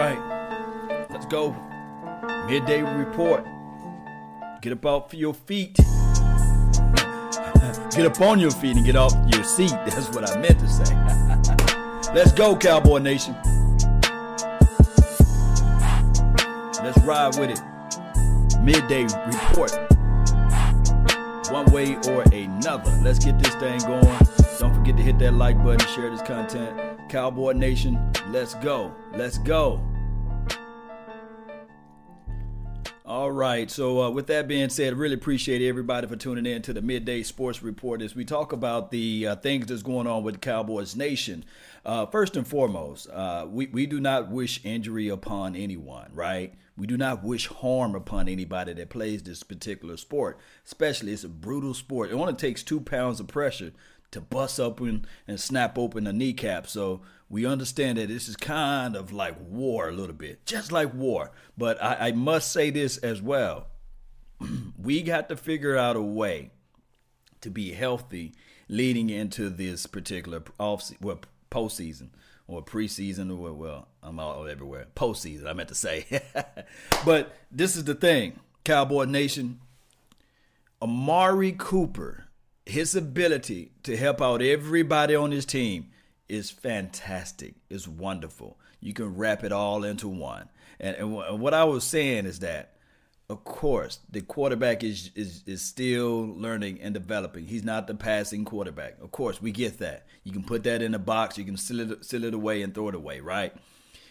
right, 0.00 1.06
let's 1.10 1.26
go. 1.26 1.54
Midday 2.46 2.82
report. 2.82 3.46
Get 4.62 4.72
up 4.72 4.86
off 4.86 5.14
your 5.14 5.34
feet. 5.34 5.74
get 7.90 8.06
up 8.06 8.20
on 8.20 8.38
your 8.40 8.50
feet 8.50 8.76
and 8.76 8.84
get 8.84 8.96
off 8.96 9.14
your 9.32 9.44
seat. 9.44 9.70
That's 9.86 10.08
what 10.10 10.28
I 10.28 10.38
meant 10.40 10.58
to 10.60 10.68
say. 10.68 10.94
let's 12.14 12.32
go, 12.32 12.56
Cowboy 12.56 12.98
Nation. 12.98 13.34
Let's 16.82 16.98
ride 17.04 17.36
with 17.38 17.50
it. 17.50 17.60
Midday 18.62 19.02
report. 19.04 19.72
One 21.50 21.66
way 21.72 21.96
or 22.08 22.22
another. 22.32 22.90
Let's 23.02 23.18
get 23.24 23.38
this 23.38 23.54
thing 23.56 23.80
going. 23.80 24.18
Don't 24.58 24.74
forget 24.74 24.96
to 24.96 25.02
hit 25.02 25.18
that 25.18 25.34
like 25.34 25.62
button, 25.62 25.86
share 25.88 26.10
this 26.10 26.22
content. 26.22 27.08
Cowboy 27.08 27.52
Nation, 27.52 28.12
let's 28.28 28.54
go. 28.54 28.94
Let's 29.12 29.38
go. 29.38 29.80
All 33.10 33.32
right. 33.32 33.68
So, 33.68 34.02
uh, 34.02 34.10
with 34.10 34.28
that 34.28 34.46
being 34.46 34.68
said, 34.68 34.96
really 34.96 35.14
appreciate 35.14 35.68
everybody 35.68 36.06
for 36.06 36.14
tuning 36.14 36.46
in 36.46 36.62
to 36.62 36.72
the 36.72 36.80
midday 36.80 37.24
sports 37.24 37.60
report 37.60 38.02
as 38.02 38.14
we 38.14 38.24
talk 38.24 38.52
about 38.52 38.92
the 38.92 39.26
uh, 39.26 39.34
things 39.34 39.66
that's 39.66 39.82
going 39.82 40.06
on 40.06 40.22
with 40.22 40.40
Cowboys 40.40 40.94
Nation. 40.94 41.44
Uh, 41.84 42.06
first 42.06 42.36
and 42.36 42.46
foremost, 42.46 43.10
uh, 43.10 43.48
we, 43.50 43.66
we 43.66 43.86
do 43.86 43.98
not 43.98 44.30
wish 44.30 44.64
injury 44.64 45.08
upon 45.08 45.56
anyone, 45.56 46.12
right? 46.14 46.54
We 46.76 46.86
do 46.86 46.96
not 46.96 47.24
wish 47.24 47.48
harm 47.48 47.96
upon 47.96 48.28
anybody 48.28 48.74
that 48.74 48.90
plays 48.90 49.24
this 49.24 49.42
particular 49.42 49.96
sport, 49.96 50.38
especially 50.64 51.12
it's 51.12 51.24
a 51.24 51.28
brutal 51.28 51.74
sport. 51.74 52.12
It 52.12 52.14
only 52.14 52.34
takes 52.34 52.62
two 52.62 52.80
pounds 52.80 53.18
of 53.18 53.26
pressure 53.26 53.72
to 54.10 54.20
bust 54.20 54.58
open 54.58 55.06
and 55.26 55.38
snap 55.38 55.78
open 55.78 56.06
a 56.06 56.12
kneecap. 56.12 56.66
So 56.66 57.02
we 57.28 57.46
understand 57.46 57.98
that 57.98 58.08
this 58.08 58.28
is 58.28 58.36
kind 58.36 58.96
of 58.96 59.12
like 59.12 59.36
war 59.40 59.88
a 59.88 59.92
little 59.92 60.14
bit, 60.14 60.44
just 60.44 60.72
like 60.72 60.92
war. 60.92 61.30
But 61.56 61.82
I, 61.82 62.08
I 62.08 62.12
must 62.12 62.52
say 62.52 62.70
this 62.70 62.96
as 62.98 63.22
well. 63.22 63.68
we 64.82 65.02
got 65.02 65.28
to 65.28 65.36
figure 65.36 65.76
out 65.76 65.96
a 65.96 66.02
way 66.02 66.50
to 67.40 67.50
be 67.50 67.72
healthy 67.72 68.32
leading 68.68 69.10
into 69.10 69.48
this 69.48 69.86
particular 69.86 70.42
off 70.58 70.90
well, 71.00 71.20
postseason 71.50 72.08
or 72.46 72.62
preseason 72.62 73.30
or 73.30 73.52
well, 73.52 73.88
I'm 74.02 74.18
all 74.18 74.46
everywhere. 74.46 74.86
Postseason, 74.96 75.46
I 75.46 75.52
meant 75.52 75.68
to 75.68 75.74
say. 75.74 76.06
but 77.04 77.36
this 77.50 77.76
is 77.76 77.84
the 77.84 77.94
thing, 77.94 78.40
Cowboy 78.64 79.04
Nation. 79.04 79.60
Amari 80.82 81.52
Cooper, 81.52 82.26
his 82.70 82.94
ability 82.94 83.72
to 83.82 83.96
help 83.96 84.22
out 84.22 84.42
everybody 84.42 85.14
on 85.14 85.30
his 85.30 85.44
team 85.44 85.88
is 86.28 86.50
fantastic. 86.50 87.54
It's 87.68 87.88
wonderful. 87.88 88.58
You 88.80 88.92
can 88.92 89.16
wrap 89.16 89.44
it 89.44 89.52
all 89.52 89.84
into 89.84 90.08
one. 90.08 90.48
And, 90.78 90.96
and, 90.96 91.40
what 91.40 91.52
I 91.52 91.64
was 91.64 91.84
saying 91.84 92.26
is 92.26 92.38
that, 92.38 92.76
of 93.28 93.44
course, 93.44 93.98
the 94.10 94.22
quarterback 94.22 94.82
is, 94.82 95.10
is 95.14 95.42
is 95.46 95.62
still 95.62 96.34
learning 96.36 96.80
and 96.80 96.94
developing. 96.94 97.46
He's 97.46 97.64
not 97.64 97.86
the 97.86 97.94
passing 97.94 98.44
quarterback. 98.44 98.96
Of 99.00 99.12
course, 99.12 99.42
we 99.42 99.52
get 99.52 99.78
that. 99.78 100.06
You 100.24 100.32
can 100.32 100.42
put 100.42 100.64
that 100.64 100.82
in 100.82 100.94
a 100.94 100.98
box. 100.98 101.36
You 101.38 101.44
can 101.44 101.56
seal 101.56 101.92
it, 101.92 102.04
seal 102.04 102.24
it 102.24 102.34
away 102.34 102.62
and 102.62 102.74
throw 102.74 102.88
it 102.88 102.94
away, 102.94 103.20
right? 103.20 103.52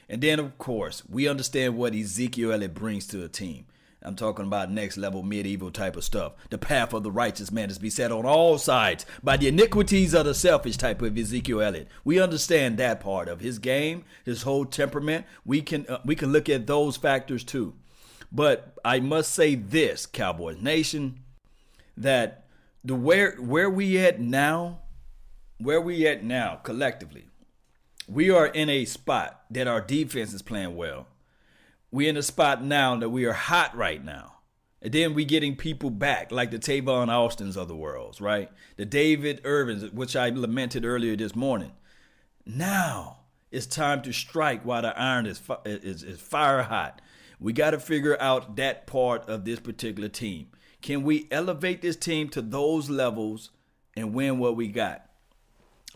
And 0.07 0.21
then, 0.21 0.39
of 0.39 0.57
course, 0.57 1.03
we 1.09 1.27
understand 1.27 1.77
what 1.77 1.93
Ezekiel 1.93 2.51
Elliott 2.51 2.73
brings 2.73 3.07
to 3.07 3.23
a 3.23 3.29
team. 3.29 3.65
I'm 4.01 4.15
talking 4.15 4.45
about 4.45 4.71
next 4.71 4.97
level 4.97 5.23
medieval 5.23 5.71
type 5.71 5.97
of 5.97 6.05
stuff. 6.05 6.33
The 6.49 6.57
path 6.57 6.93
of 6.93 7.03
the 7.03 7.11
righteous 7.11 7.51
man 7.51 7.69
is 7.69 7.77
beset 7.77 8.11
on 8.11 8.25
all 8.25 8.57
sides 8.57 9.05
by 9.21 9.35
the 9.35 9.49
iniquities 9.49 10.13
of 10.13 10.25
the 10.25 10.33
selfish 10.33 10.77
type 10.77 11.01
of 11.01 11.17
Ezekiel 11.17 11.61
Elliott. 11.61 11.89
We 12.05 12.19
understand 12.19 12.77
that 12.77 13.01
part 13.01 13.27
of 13.27 13.41
his 13.41 13.59
game, 13.59 14.05
his 14.23 14.43
whole 14.43 14.63
temperament. 14.63 15.25
We 15.45 15.61
can 15.61 15.85
uh, 15.87 15.99
we 16.05 16.15
can 16.15 16.31
look 16.31 16.47
at 16.47 16.65
those 16.65 16.95
factors 16.95 17.43
too. 17.43 17.73
But 18.31 18.77
I 18.85 18.99
must 18.99 19.33
say 19.33 19.55
this, 19.55 20.05
Cowboys 20.05 20.61
Nation, 20.61 21.19
that 21.97 22.45
the 22.83 22.95
where 22.95 23.35
where 23.35 23.69
we 23.69 23.97
at 23.97 24.21
now, 24.21 24.79
where 25.57 25.81
we 25.81 26.07
at 26.07 26.23
now 26.23 26.55
collectively, 26.63 27.25
we 28.07 28.29
are 28.29 28.47
in 28.47 28.69
a 28.69 28.85
spot 28.85 29.41
that 29.51 29.67
our 29.67 29.81
defense 29.81 30.33
is 30.33 30.41
playing 30.41 30.77
well 30.77 31.07
we're 31.91 32.09
in 32.09 32.17
a 32.17 32.23
spot 32.23 32.63
now 32.63 32.95
that 32.97 33.09
we 33.09 33.25
are 33.25 33.33
hot 33.33 33.75
right 33.75 34.03
now. 34.03 34.35
And 34.81 34.93
then 34.93 35.13
we 35.13 35.25
getting 35.25 35.55
people 35.55 35.89
back, 35.89 36.31
like 36.31 36.51
the 36.51 36.59
Tavon 36.59 37.09
Austins 37.09 37.57
of 37.57 37.67
the 37.67 37.75
worlds, 37.75 38.21
right? 38.21 38.49
The 38.77 38.85
David 38.85 39.41
Irvings, 39.43 39.91
which 39.91 40.15
I 40.15 40.29
lamented 40.29 40.85
earlier 40.85 41.17
this 41.17 41.35
morning. 41.35 41.73
Now 42.45 43.19
it's 43.51 43.65
time 43.65 44.01
to 44.03 44.13
strike 44.13 44.63
while 44.63 44.83
the 44.83 44.97
iron 44.97 45.25
is, 45.25 45.41
is, 45.65 46.03
is 46.03 46.19
fire 46.19 46.63
hot. 46.63 47.01
We 47.39 47.51
got 47.53 47.71
to 47.71 47.79
figure 47.79 48.21
out 48.21 48.55
that 48.57 48.85
part 48.85 49.27
of 49.27 49.45
this 49.45 49.59
particular 49.59 50.09
team. 50.09 50.47
Can 50.81 51.03
we 51.03 51.27
elevate 51.31 51.81
this 51.81 51.95
team 51.95 52.29
to 52.29 52.41
those 52.41 52.89
levels 52.89 53.49
and 53.95 54.13
win 54.13 54.39
what 54.39 54.55
we 54.55 54.67
got? 54.67 55.05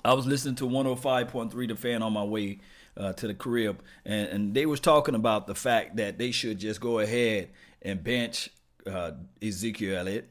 I 0.04 0.14
was 0.14 0.26
listening 0.26 0.56
to 0.56 0.68
105.3 0.68 1.68
The 1.68 1.76
Fan 1.76 2.04
on 2.04 2.14
my 2.14 2.24
way 2.24 2.60
uh, 2.98 3.14
to 3.14 3.28
the 3.28 3.34
crib, 3.34 3.82
and, 4.06 4.28
and 4.30 4.54
they 4.54 4.66
was 4.66 4.80
talking 4.80 5.16
about 5.16 5.48
the 5.48 5.56
fact 5.56 5.96
that 5.98 6.18
they 6.18 6.32
should 6.32 6.60
just 6.60 6.80
go 6.80 7.00
ahead 7.00 7.50
and 7.82 8.04
bench 8.04 8.50
uh, 8.88 9.12
Ezekiel 9.42 10.00
Elliott, 10.00 10.30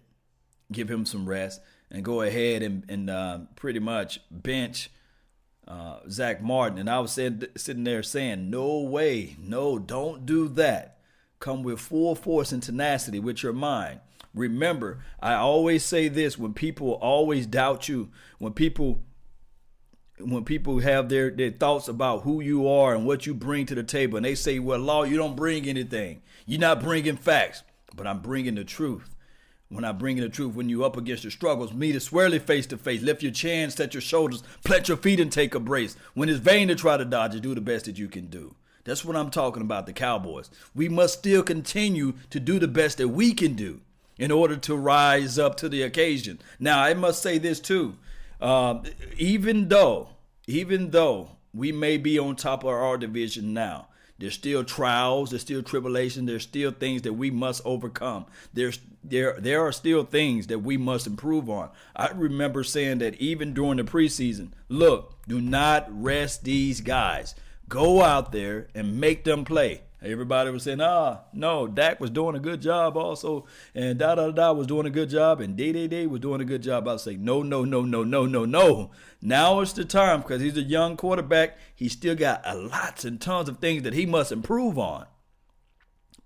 give 0.71 0.91
him 0.91 1.05
some 1.05 1.29
rest, 1.29 1.61
and 1.91 2.05
go 2.05 2.23
ahead 2.23 2.63
and, 2.63 2.85
and 2.89 3.11
uh, 3.11 3.39
pretty 3.57 3.79
much 3.81 4.21
bench 4.31 4.91
uh, 5.67 5.99
Zach 6.09 6.43
Martin. 6.43 6.79
And 6.79 6.91
I 6.91 7.01
was 7.01 7.13
saying, 7.13 7.45
sitting 7.57 7.85
there 7.85 8.03
saying, 8.03 8.51
no 8.51 8.81
way, 8.81 9.37
no, 9.39 9.79
don't 9.79 10.27
do 10.27 10.49
that. 10.51 10.99
Come 11.39 11.63
with 11.63 11.81
full 11.81 12.15
force 12.15 12.53
and 12.53 12.63
tenacity 12.63 13.19
with 13.19 13.43
your 13.43 13.53
mind. 13.53 14.01
Remember, 14.35 15.01
I 15.21 15.35
always 15.35 15.85
say 15.85 16.09
this 16.09 16.39
when 16.39 16.55
people 16.55 16.93
always 16.93 17.47
doubt 17.47 17.89
you, 17.89 18.11
when 18.39 18.53
people 18.53 19.03
when 20.31 20.45
people 20.45 20.79
have 20.81 21.09
their, 21.09 21.31
their 21.31 21.51
thoughts 21.51 21.89
about 21.89 22.23
who 22.23 22.41
you 22.41 22.69
are 22.69 22.95
and 22.95 23.07
what 23.07 23.27
you 23.27 23.35
bring 23.35 23.67
to 23.67 23.75
the 23.75 23.83
table, 23.83 24.17
and 24.17 24.25
they 24.25 24.35
say, 24.35 24.59
Well, 24.59 24.79
Law, 24.79 25.03
you 25.05 25.17
don't 25.17 25.37
bring 25.37 25.67
anything. 25.67 26.23
You're 26.47 26.61
not 26.61 26.83
bringing 26.83 27.17
facts, 27.17 27.63
but 27.95 28.07
I'm 28.07 28.21
bringing 28.21 28.55
the 28.55 28.65
truth. 28.65 29.09
When 29.69 29.85
I 29.85 29.93
bring 29.93 30.19
in 30.19 30.25
the 30.25 30.29
truth, 30.29 30.55
when 30.55 30.69
you're 30.69 30.85
up 30.85 30.99
against 30.99 31.25
your 31.25 31.31
struggles, 31.31 31.73
meet 31.73 31.97
it 31.97 32.01
squarely 32.01 32.39
face 32.39 32.67
to 32.67 32.77
face. 32.77 33.01
Lift 33.01 33.23
your 33.23 33.33
chin, 33.33 33.71
set 33.71 33.95
your 33.95 34.03
shoulders, 34.03 34.43
plant 34.65 34.89
your 34.89 34.99
feet, 34.99 35.19
and 35.19 35.33
take 35.33 35.55
a 35.55 35.61
brace. 35.61 35.97
When 36.13 36.29
it's 36.29 36.41
vain 36.41 36.69
to 36.69 36.75
try 36.75 36.99
to 36.99 37.07
dodge 37.07 37.35
it, 37.35 37.41
do 37.41 37.55
the 37.55 37.63
best 37.63 37.87
that 37.87 37.99
you 37.99 38.09
can 38.09 38.27
do. 38.27 38.55
That's 38.85 39.03
what 39.03 39.17
I'm 39.17 39.31
talking 39.31 39.63
about, 39.63 39.87
the 39.87 39.95
Cowboys. 39.95 40.51
We 40.75 40.91
must 40.91 41.21
still 41.21 41.43
continue 41.43 42.13
to 42.29 42.39
do 42.39 42.59
the 42.59 42.69
best 42.69 42.99
that 42.99 43.09
we 43.09 43.33
can 43.33 43.55
do 43.55 43.81
in 44.19 44.31
order 44.31 44.57
to 44.57 44.77
rise 44.77 45.39
up 45.39 45.57
to 45.57 45.71
the 45.71 45.83
occasion. 45.83 46.41
Now, 46.61 46.83
I 46.83 46.93
must 46.93 47.23
say 47.23 47.39
this 47.39 47.59
too. 47.59 47.97
Uh, 48.43 48.83
even 49.19 49.69
though 49.69 50.09
even 50.49 50.91
though 50.91 51.31
we 51.55 51.71
may 51.71 51.97
be 51.97 52.19
on 52.19 52.35
top 52.35 52.65
of 52.65 52.71
our 52.71 52.99
division 52.99 53.55
now, 53.55 53.87
there's 54.19 54.35
still 54.35 54.65
trials, 54.65 55.31
there's 55.31 55.43
still 55.43 55.63
tribulation, 55.63 56.27
there's 56.27 56.43
still 56.43 56.73
things 56.73 57.03
that 57.03 57.13
we 57.13 57.31
must 57.31 57.63
overcome. 57.65 58.27
There's 58.53 58.81
there 59.05 59.37
there 59.39 59.65
are 59.65 59.73
still 59.73 60.05
things 60.05 60.49
that 60.49 60.59
we 60.59 60.77
must 60.77 61.07
improve 61.07 61.49
on. 61.49 61.71
I 61.95 62.09
remember 62.09 62.65
saying 62.65 62.99
that 62.99 63.15
even 63.17 63.55
during 63.55 63.77
the 63.77 63.85
preseason, 63.85 64.51
look, 64.69 65.15
do 65.29 65.41
not 65.41 65.87
rest 65.89 66.43
these 66.43 66.81
guys. 66.81 67.37
Go 67.69 68.03
out 68.03 68.33
there 68.33 68.67
and 68.75 69.01
make 69.01 69.23
them 69.23 69.45
play. 69.45 69.83
Everybody 70.05 70.51
was 70.51 70.65
saying, 70.65 70.81
ah, 70.81 71.21
no, 71.33 71.69
Dak 71.69 72.01
was 72.01 72.11
doing 72.11 72.35
a 72.35 72.41
good 72.41 72.61
job 72.61 72.97
also, 72.97 73.47
and 73.73 73.99
da 73.99 74.17
da 74.17 74.31
da 74.33 74.53
was 74.53 74.67
doing 74.67 74.87
a 74.87 74.91
good 74.91 75.09
job, 75.09 75.41
and 75.41 75.57
Day 75.57 75.71
Day 75.71 75.87
Day 75.87 76.07
was 76.07 76.21
doing 76.21 76.41
a 76.41 76.45
good 76.45 76.63
job. 76.63 76.89
I 76.89 76.97
saying, 76.97 77.25
no, 77.25 77.43
no, 77.43 77.65
no, 77.65 77.83
no, 77.83 78.03
no, 78.03 78.27
no, 78.27 78.45
no. 78.45 78.91
Now 79.21 79.61
is 79.61 79.73
the 79.73 79.85
time 79.85 80.23
because 80.23 80.43
he's 80.43 80.57
a 80.57 80.63
young 80.63 80.97
quarterback. 80.97 81.57
He 81.75 81.89
still 81.89 82.17
got 82.17 82.43
a 82.45 82.57
lots 82.57 83.05
and 83.05 83.21
tons 83.21 83.49
of 83.49 83.59
things 83.59 83.85
that 83.85 83.95
he 83.95 84.05
must 84.05 84.33
improve 84.33 84.77
on. 84.77 85.07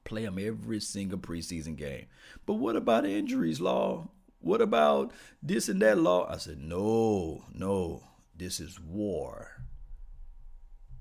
Play 0.05 0.25
him 0.25 0.39
every 0.41 0.81
single 0.81 1.19
preseason 1.19 1.77
game. 1.77 2.07
But 2.47 2.55
what 2.55 2.77
about 2.77 3.05
injuries, 3.05 3.61
Law? 3.61 4.09
What 4.41 4.63
about 4.63 5.13
this 5.43 5.69
and 5.69 5.83
that, 5.83 5.99
Law? 5.99 6.27
I 6.31 6.39
said, 6.39 6.59
no, 6.59 7.45
no, 7.53 8.05
this 8.35 8.59
is 8.59 8.81
war. 8.81 9.51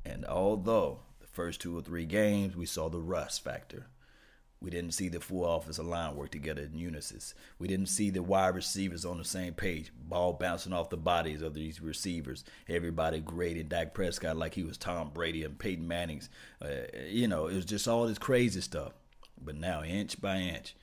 And 0.04 0.26
although 0.26 1.05
First 1.36 1.60
two 1.60 1.78
or 1.78 1.82
three 1.82 2.06
games, 2.06 2.56
we 2.56 2.66
saw 2.66 2.88
the 2.88 3.02
rust 3.02 3.44
factor. 3.44 3.88
We 4.62 4.70
didn't 4.70 4.94
see 4.94 5.10
the 5.10 5.20
full 5.20 5.46
offensive 5.46 5.86
line 5.86 6.16
work 6.16 6.32
together 6.32 6.62
in 6.62 6.78
unison. 6.78 7.20
We 7.60 7.68
didn't 7.68 7.90
see 7.90 8.10
the 8.10 8.24
wide 8.24 8.56
receivers 8.56 9.04
on 9.04 9.18
the 9.18 9.26
same 9.26 9.54
page, 9.54 9.92
ball 10.08 10.32
bouncing 10.32 10.72
off 10.72 10.90
the 10.90 10.96
bodies 10.96 11.42
of 11.42 11.54
these 11.54 11.82
receivers. 11.82 12.46
Everybody 12.70 13.20
grading 13.20 13.68
Dak 13.68 13.94
Prescott 13.94 14.38
like 14.38 14.54
he 14.54 14.64
was 14.64 14.78
Tom 14.78 15.10
Brady 15.14 15.44
and 15.44 15.60
Peyton 15.60 15.86
Manning's. 15.86 16.30
Uh, 16.62 16.88
you 17.06 17.28
know, 17.28 17.48
it 17.48 17.56
was 17.56 17.66
just 17.66 17.86
all 17.86 18.08
this 18.08 18.18
crazy 18.18 18.62
stuff. 18.62 18.94
But 19.38 19.58
now, 19.58 19.84
inch 19.84 20.22
by 20.22 20.38
inch, 20.38 20.74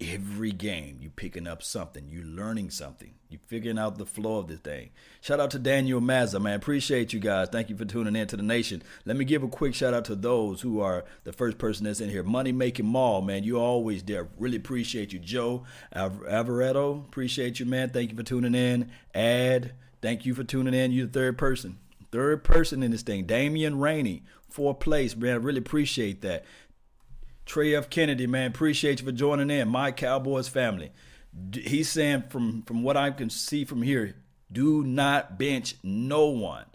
every 0.00 0.52
game 0.52 0.98
you 1.00 1.10
picking 1.10 1.46
up 1.46 1.60
something 1.60 2.08
you 2.08 2.22
learning 2.22 2.70
something 2.70 3.14
you 3.30 3.38
figuring 3.46 3.78
out 3.78 3.98
the 3.98 4.06
flow 4.06 4.38
of 4.38 4.46
this 4.46 4.60
thing. 4.60 4.90
Shout 5.20 5.40
out 5.40 5.50
to 5.50 5.58
daniel 5.58 6.00
mazza 6.00 6.40
man. 6.40 6.54
Appreciate 6.54 7.12
you 7.12 7.20
guys. 7.20 7.48
Thank 7.50 7.68
you 7.68 7.76
for 7.76 7.84
tuning 7.84 8.16
in 8.16 8.26
to 8.28 8.36
the 8.36 8.42
nation. 8.42 8.82
Let 9.04 9.16
me 9.16 9.24
give 9.24 9.42
a 9.42 9.48
quick 9.48 9.74
shout 9.74 9.92
out 9.92 10.04
to 10.06 10.14
those 10.14 10.60
who 10.60 10.80
are 10.80 11.04
the 11.24 11.32
first 11.32 11.58
person 11.58 11.84
that's 11.84 12.00
in 12.00 12.10
here. 12.10 12.22
Money 12.22 12.52
making 12.52 12.86
mall 12.86 13.20
man. 13.20 13.44
You 13.44 13.58
always 13.58 14.02
there. 14.02 14.28
Really 14.38 14.56
appreciate 14.56 15.12
you. 15.12 15.18
Joe 15.18 15.64
Avaretto, 15.94 17.04
appreciate 17.04 17.60
you 17.60 17.66
man. 17.66 17.90
Thank 17.90 18.10
you 18.10 18.16
for 18.16 18.22
tuning 18.22 18.54
in. 18.54 18.90
Ad 19.14 19.72
thank 20.00 20.24
you 20.24 20.34
for 20.34 20.44
tuning 20.44 20.74
in. 20.74 20.92
You 20.92 21.06
the 21.06 21.12
third 21.12 21.38
person. 21.38 21.78
Third 22.10 22.44
person 22.44 22.82
in 22.82 22.92
this 22.92 23.02
thing. 23.02 23.24
Damian 23.26 23.78
rainey 23.78 24.22
fourth 24.48 24.80
place 24.80 25.14
man. 25.14 25.32
I 25.32 25.36
really 25.36 25.58
appreciate 25.58 26.22
that 26.22 26.44
Trey 27.48 27.74
F. 27.74 27.88
Kennedy, 27.88 28.26
man, 28.26 28.50
appreciate 28.50 29.00
you 29.00 29.06
for 29.06 29.12
joining 29.12 29.48
in. 29.48 29.68
My 29.68 29.90
Cowboys 29.90 30.48
family. 30.48 30.92
He's 31.54 31.88
saying 31.88 32.24
from 32.28 32.62
from 32.62 32.82
what 32.82 32.96
I 32.96 33.10
can 33.10 33.30
see 33.30 33.64
from 33.64 33.80
here, 33.80 34.16
do 34.52 34.84
not 34.84 35.38
bench 35.38 35.76
no 35.82 36.26
one. 36.26 36.66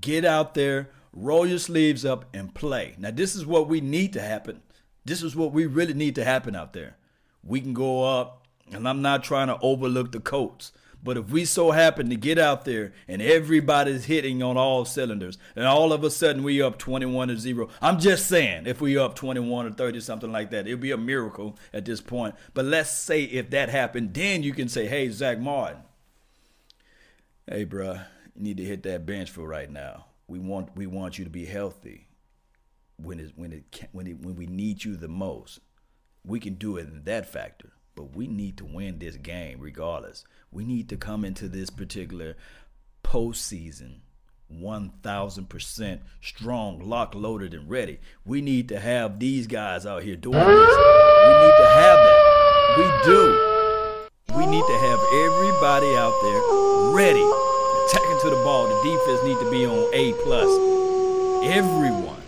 Get 0.00 0.24
out 0.24 0.54
there, 0.54 0.90
roll 1.12 1.46
your 1.46 1.58
sleeves 1.58 2.04
up, 2.04 2.26
and 2.32 2.54
play. 2.54 2.94
Now, 2.96 3.10
this 3.10 3.34
is 3.34 3.44
what 3.44 3.66
we 3.66 3.80
need 3.80 4.12
to 4.12 4.20
happen. 4.20 4.62
This 5.04 5.20
is 5.20 5.34
what 5.34 5.50
we 5.50 5.66
really 5.66 5.94
need 5.94 6.14
to 6.14 6.24
happen 6.24 6.54
out 6.54 6.74
there. 6.74 6.96
We 7.42 7.60
can 7.60 7.74
go 7.74 8.04
up, 8.04 8.46
and 8.70 8.88
I'm 8.88 9.02
not 9.02 9.24
trying 9.24 9.48
to 9.48 9.58
overlook 9.60 10.12
the 10.12 10.20
Colts. 10.20 10.70
But 11.02 11.16
if 11.16 11.30
we 11.30 11.44
so 11.44 11.70
happen 11.70 12.10
to 12.10 12.16
get 12.16 12.38
out 12.38 12.64
there 12.64 12.92
and 13.08 13.22
everybody's 13.22 14.04
hitting 14.04 14.42
on 14.42 14.56
all 14.56 14.84
cylinders, 14.84 15.38
and 15.56 15.66
all 15.66 15.92
of 15.92 16.04
a 16.04 16.10
sudden 16.10 16.42
we 16.42 16.60
up 16.60 16.78
21 16.78 17.28
to 17.28 17.38
0, 17.38 17.68
I'm 17.80 17.98
just 17.98 18.26
saying, 18.26 18.66
if 18.66 18.80
we 18.80 18.98
up 18.98 19.14
21 19.14 19.66
or 19.66 19.70
30, 19.70 20.00
something 20.00 20.30
like 20.30 20.50
that, 20.50 20.66
it'd 20.66 20.80
be 20.80 20.90
a 20.90 20.98
miracle 20.98 21.58
at 21.72 21.86
this 21.86 22.00
point. 22.00 22.34
But 22.52 22.66
let's 22.66 22.90
say 22.90 23.24
if 23.24 23.50
that 23.50 23.70
happened, 23.70 24.12
then 24.12 24.42
you 24.42 24.52
can 24.52 24.68
say, 24.68 24.86
hey, 24.86 25.08
Zach 25.08 25.38
Martin, 25.38 25.82
hey, 27.46 27.64
bruh, 27.64 28.04
you 28.36 28.42
need 28.42 28.58
to 28.58 28.64
hit 28.64 28.82
that 28.82 29.06
bench 29.06 29.30
for 29.30 29.48
right 29.48 29.70
now. 29.70 30.06
We 30.28 30.38
want 30.38 30.76
we 30.76 30.86
want 30.86 31.18
you 31.18 31.24
to 31.24 31.30
be 31.30 31.46
healthy 31.46 32.06
when 32.96 33.18
it 33.18 33.32
when 33.34 33.52
it 33.52 33.88
when 33.90 34.06
it 34.06 34.20
when 34.20 34.36
we 34.36 34.46
need 34.46 34.84
you 34.84 34.96
the 34.96 35.08
most. 35.08 35.60
We 36.24 36.38
can 36.38 36.54
do 36.54 36.76
it 36.76 36.86
in 36.86 37.02
that 37.04 37.26
factor, 37.26 37.72
but 37.96 38.14
we 38.14 38.28
need 38.28 38.58
to 38.58 38.64
win 38.64 38.98
this 38.98 39.16
game 39.16 39.58
regardless 39.58 40.24
we 40.52 40.64
need 40.64 40.88
to 40.88 40.96
come 40.96 41.24
into 41.24 41.48
this 41.48 41.70
particular 41.70 42.36
postseason 43.04 44.00
1000% 44.52 46.00
strong, 46.20 46.80
lock 46.80 47.14
loaded, 47.14 47.54
and 47.54 47.70
ready. 47.70 48.00
We 48.24 48.40
need 48.40 48.68
to 48.70 48.80
have 48.80 49.20
these 49.20 49.46
guys 49.46 49.86
out 49.86 50.02
here 50.02 50.16
doing 50.16 50.38
this. 50.38 50.46
We 50.46 51.32
need 51.36 51.56
to 51.56 51.68
have 51.74 51.98
that. 51.98 52.74
We 52.76 52.84
do. 53.04 53.50
We 54.36 54.46
need 54.46 54.64
to 54.64 54.78
have 54.78 54.98
everybody 55.26 55.94
out 55.96 56.14
there 56.22 56.94
ready, 56.94 57.22
attacking 57.86 58.20
to 58.22 58.30
the 58.30 58.42
ball. 58.44 58.66
The 58.66 58.90
defense 58.90 59.22
need 59.24 59.38
to 59.38 59.50
be 59.50 59.66
on 59.66 59.88
A 59.92 60.12
plus. 60.24 61.48
Everyone, 61.48 62.20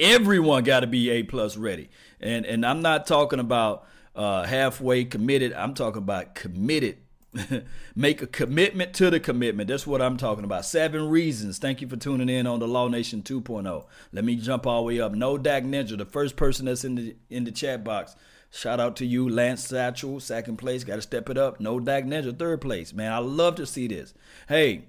everyone 0.00 0.64
got 0.64 0.80
to 0.80 0.86
be 0.86 1.10
A 1.10 1.22
plus 1.22 1.56
ready. 1.56 1.88
And 2.20 2.46
and 2.46 2.64
I'm 2.66 2.82
not 2.82 3.06
talking 3.06 3.38
about 3.38 3.86
uh, 4.14 4.44
halfway 4.44 5.04
committed. 5.04 5.52
I'm 5.52 5.74
talking 5.74 6.02
about 6.02 6.34
committed 6.34 6.98
Make 7.96 8.22
a 8.22 8.26
commitment 8.26 8.94
to 8.94 9.10
the 9.10 9.20
commitment. 9.20 9.68
That's 9.68 9.86
what 9.86 10.00
I'm 10.00 10.16
talking 10.16 10.44
about. 10.44 10.64
Seven 10.64 11.08
reasons. 11.08 11.58
Thank 11.58 11.80
you 11.80 11.88
for 11.88 11.96
tuning 11.96 12.28
in 12.28 12.46
on 12.46 12.58
the 12.58 12.68
Law 12.68 12.88
Nation 12.88 13.22
2.0. 13.22 13.84
Let 14.12 14.24
me 14.24 14.36
jump 14.36 14.66
all 14.66 14.80
the 14.80 14.86
way 14.86 15.00
up. 15.00 15.12
No 15.12 15.36
Dak 15.36 15.64
Ninja, 15.64 15.96
the 15.98 16.06
first 16.06 16.36
person 16.36 16.66
that's 16.66 16.84
in 16.84 16.94
the 16.94 17.16
in 17.28 17.44
the 17.44 17.52
chat 17.52 17.84
box. 17.84 18.16
Shout 18.50 18.80
out 18.80 18.96
to 18.96 19.06
you, 19.06 19.28
Lance 19.28 19.66
Satchel, 19.66 20.20
second 20.20 20.56
place. 20.56 20.82
Got 20.82 20.96
to 20.96 21.02
step 21.02 21.28
it 21.28 21.36
up. 21.36 21.60
No 21.60 21.78
Dak 21.78 22.04
Ninja, 22.04 22.36
third 22.36 22.62
place. 22.62 22.94
Man, 22.94 23.12
I 23.12 23.18
love 23.18 23.56
to 23.56 23.66
see 23.66 23.86
this. 23.88 24.14
Hey, 24.48 24.86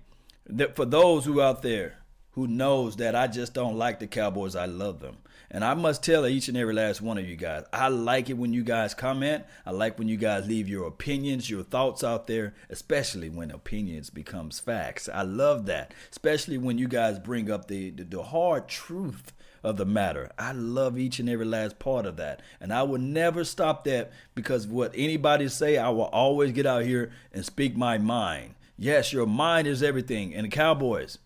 th- 0.56 0.75
for 0.75 0.86
those 0.86 1.25
who 1.25 1.41
out 1.41 1.62
there 1.62 1.97
who 2.31 2.47
knows 2.47 2.95
that 2.97 3.15
I 3.15 3.27
just 3.27 3.53
don't 3.53 3.77
like 3.77 4.00
the 4.00 4.07
Cowboys, 4.07 4.56
I 4.56 4.65
love 4.65 5.01
them. 5.01 5.18
And 5.51 5.63
I 5.63 5.74
must 5.74 6.04
tell 6.04 6.28
each 6.28 6.48
and 6.48 6.57
every 6.57 6.74
last 6.74 7.01
one 7.01 7.18
of 7.18 7.28
you 7.28 7.36
guys, 7.36 7.63
I 7.74 7.88
like 7.88 8.30
it 8.30 8.38
when 8.38 8.54
you 8.54 8.63
guys 8.63 8.94
comment. 8.94 9.46
I 9.66 9.72
like 9.72 9.98
when 9.98 10.07
you 10.07 10.18
guys 10.18 10.48
leave 10.48 10.69
your 10.69 10.88
opinions, 10.88 11.50
your 11.50 11.63
thoughts 11.63 12.04
out 12.04 12.28
there, 12.28 12.54
especially 12.69 13.30
when 13.30 13.50
opinions 13.50 14.10
becomes 14.10 14.60
facts. 14.60 15.10
I 15.12 15.24
love 15.24 15.66
that, 15.66 15.94
especially 16.12 16.57
when 16.60 16.78
you 16.78 16.88
guys 16.88 17.18
bring 17.18 17.50
up 17.50 17.68
the, 17.68 17.90
the, 17.90 18.04
the 18.04 18.24
hard 18.24 18.68
truth 18.68 19.34
of 19.63 19.78
the 19.78 19.86
matter. 19.86 20.31
I 20.38 20.51
love 20.51 20.98
each 20.98 21.19
and 21.19 21.30
every 21.30 21.46
last 21.46 21.80
part 21.80 22.06
of 22.06 22.18
that. 22.18 22.42
And 22.62 22.72
I 22.72 22.84
will 22.84 23.00
never 23.00 23.44
stop 23.44 23.84
that 23.86 24.12
because 24.36 24.68
what 24.68 24.94
anybody 24.96 25.48
say, 25.50 25.78
I 25.78 25.90
will 25.90 26.04
always 26.04 26.51
get 26.51 26.66
out 26.66 26.86
here 26.86 27.12
and 27.34 27.44
speak 27.44 27.75
my 27.75 27.98
mind. 27.98 28.56
Yes, 28.78 29.12
your 29.12 29.25
mind 29.25 29.68
is 29.68 29.84
everything. 29.84 30.34
And 30.34 30.46
the 30.46 30.50
Cowboys, 30.50 31.18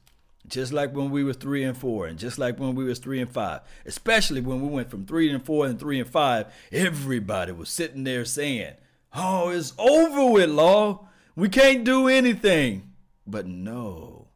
just 0.48 0.74
like 0.74 0.94
when 0.94 1.10
we 1.10 1.24
were 1.24 1.34
three 1.34 1.63
and 1.63 1.78
four, 1.78 2.06
and 2.07 2.19
just 2.19 2.38
like 2.38 2.60
when 2.60 2.75
we 2.75 2.84
was 2.84 3.00
three 3.00 3.22
and 3.22 3.30
five, 3.31 3.62
especially 3.86 4.42
when 4.42 4.62
we 4.62 4.68
went 4.68 4.90
from 4.90 5.06
three 5.06 5.30
and 5.31 5.44
four 5.44 5.66
and 5.66 5.80
three 5.80 6.00
and 6.00 6.10
five, 6.10 6.48
everybody 6.72 7.51
was 7.51 7.69
sitting 7.69 8.04
there 8.04 8.25
saying, 8.25 8.74
"Oh, 9.13 9.50
it's 9.50 9.74
over 9.78 10.31
with, 10.31 10.50
law. 10.50 11.07
We 11.36 11.50
can't 11.50 11.84
do 11.84 12.07
anything." 12.07 12.94
But 13.25 13.48
no, 13.48 14.28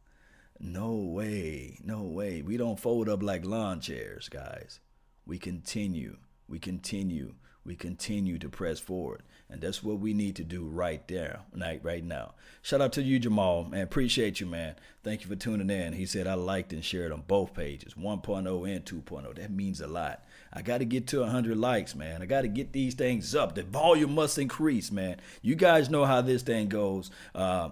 no 0.59 0.94
way, 0.94 1.77
no 1.83 2.04
way. 2.04 2.42
We 2.42 2.57
don't 2.57 2.80
fold 2.80 3.10
up 3.10 3.21
like 3.21 3.45
lawn 3.45 3.81
chairs, 3.81 4.30
guys. 4.30 4.80
We 5.25 5.38
continue. 5.38 6.18
We 6.48 6.60
continue. 6.60 7.36
We 7.67 7.75
continue 7.75 8.39
to 8.39 8.49
press 8.49 8.79
forward. 8.79 9.21
And 9.49 9.61
that's 9.61 9.83
what 9.83 9.99
we 9.99 10.13
need 10.13 10.35
to 10.37 10.43
do 10.43 10.63
right 10.65 11.05
there, 11.07 11.41
right, 11.55 11.79
right 11.83 12.03
now. 12.03 12.33
Shout 12.61 12.81
out 12.81 12.93
to 12.93 13.01
you, 13.01 13.19
Jamal. 13.19 13.65
Man, 13.65 13.81
appreciate 13.81 14.39
you, 14.39 14.45
man. 14.45 14.75
Thank 15.03 15.21
you 15.21 15.27
for 15.27 15.35
tuning 15.35 15.69
in. 15.69 15.93
He 15.93 16.05
said 16.05 16.27
I 16.27 16.33
liked 16.33 16.73
and 16.73 16.83
shared 16.83 17.11
on 17.11 17.23
both 17.27 17.53
pages, 17.53 17.93
1.0 17.93 18.75
and 18.75 18.85
2.0. 18.85 19.35
That 19.35 19.51
means 19.51 19.79
a 19.79 19.87
lot. 19.87 20.23
I 20.51 20.61
got 20.61 20.79
to 20.79 20.85
get 20.85 21.07
to 21.07 21.19
100 21.19 21.57
likes, 21.57 21.95
man. 21.95 22.21
I 22.21 22.25
got 22.25 22.41
to 22.41 22.47
get 22.47 22.73
these 22.73 22.93
things 22.93 23.35
up. 23.35 23.55
The 23.55 23.63
volume 23.63 24.15
must 24.15 24.37
increase, 24.37 24.91
man. 24.91 25.17
You 25.41 25.55
guys 25.55 25.89
know 25.89 26.05
how 26.05 26.21
this 26.21 26.41
thing 26.41 26.67
goes. 26.67 27.11
Uh, 27.35 27.69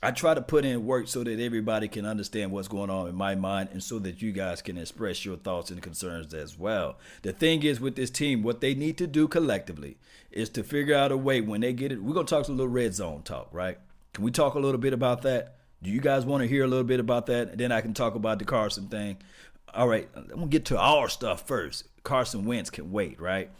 I 0.00 0.12
try 0.12 0.32
to 0.32 0.40
put 0.40 0.64
in 0.64 0.86
work 0.86 1.08
so 1.08 1.24
that 1.24 1.40
everybody 1.40 1.88
can 1.88 2.06
understand 2.06 2.52
what's 2.52 2.68
going 2.68 2.88
on 2.88 3.08
in 3.08 3.16
my 3.16 3.34
mind 3.34 3.70
and 3.72 3.82
so 3.82 3.98
that 3.98 4.22
you 4.22 4.30
guys 4.30 4.62
can 4.62 4.78
express 4.78 5.24
your 5.24 5.36
thoughts 5.36 5.72
and 5.72 5.82
concerns 5.82 6.32
as 6.32 6.56
well. 6.56 6.98
The 7.22 7.32
thing 7.32 7.64
is 7.64 7.80
with 7.80 7.96
this 7.96 8.10
team, 8.10 8.44
what 8.44 8.60
they 8.60 8.74
need 8.74 8.96
to 8.98 9.08
do 9.08 9.26
collectively 9.26 9.96
is 10.30 10.50
to 10.50 10.62
figure 10.62 10.94
out 10.94 11.10
a 11.10 11.16
way 11.16 11.40
when 11.40 11.62
they 11.62 11.72
get 11.72 11.90
it. 11.90 12.00
We're 12.00 12.14
going 12.14 12.26
to 12.26 12.34
talk 12.34 12.46
a 12.46 12.52
little 12.52 12.68
red 12.68 12.94
zone 12.94 13.22
talk, 13.22 13.48
right? 13.50 13.78
Can 14.14 14.22
we 14.22 14.30
talk 14.30 14.54
a 14.54 14.60
little 14.60 14.80
bit 14.80 14.92
about 14.92 15.22
that? 15.22 15.56
Do 15.82 15.90
you 15.90 16.00
guys 16.00 16.24
want 16.24 16.42
to 16.42 16.48
hear 16.48 16.62
a 16.62 16.68
little 16.68 16.84
bit 16.84 17.00
about 17.00 17.26
that? 17.26 17.48
And 17.50 17.58
then 17.58 17.72
I 17.72 17.80
can 17.80 17.92
talk 17.92 18.14
about 18.14 18.38
the 18.38 18.44
Carson 18.44 18.86
thing. 18.86 19.16
All 19.74 19.88
right, 19.88 20.08
I'm 20.14 20.26
going 20.28 20.40
to 20.42 20.46
get 20.46 20.64
to 20.66 20.78
our 20.78 21.08
stuff 21.08 21.46
first. 21.46 21.88
Carson 22.04 22.44
Wentz 22.44 22.70
can 22.70 22.92
wait, 22.92 23.20
right? 23.20 23.50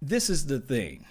This 0.00 0.30
is 0.30 0.46
the 0.46 0.60
thing. 0.60 1.04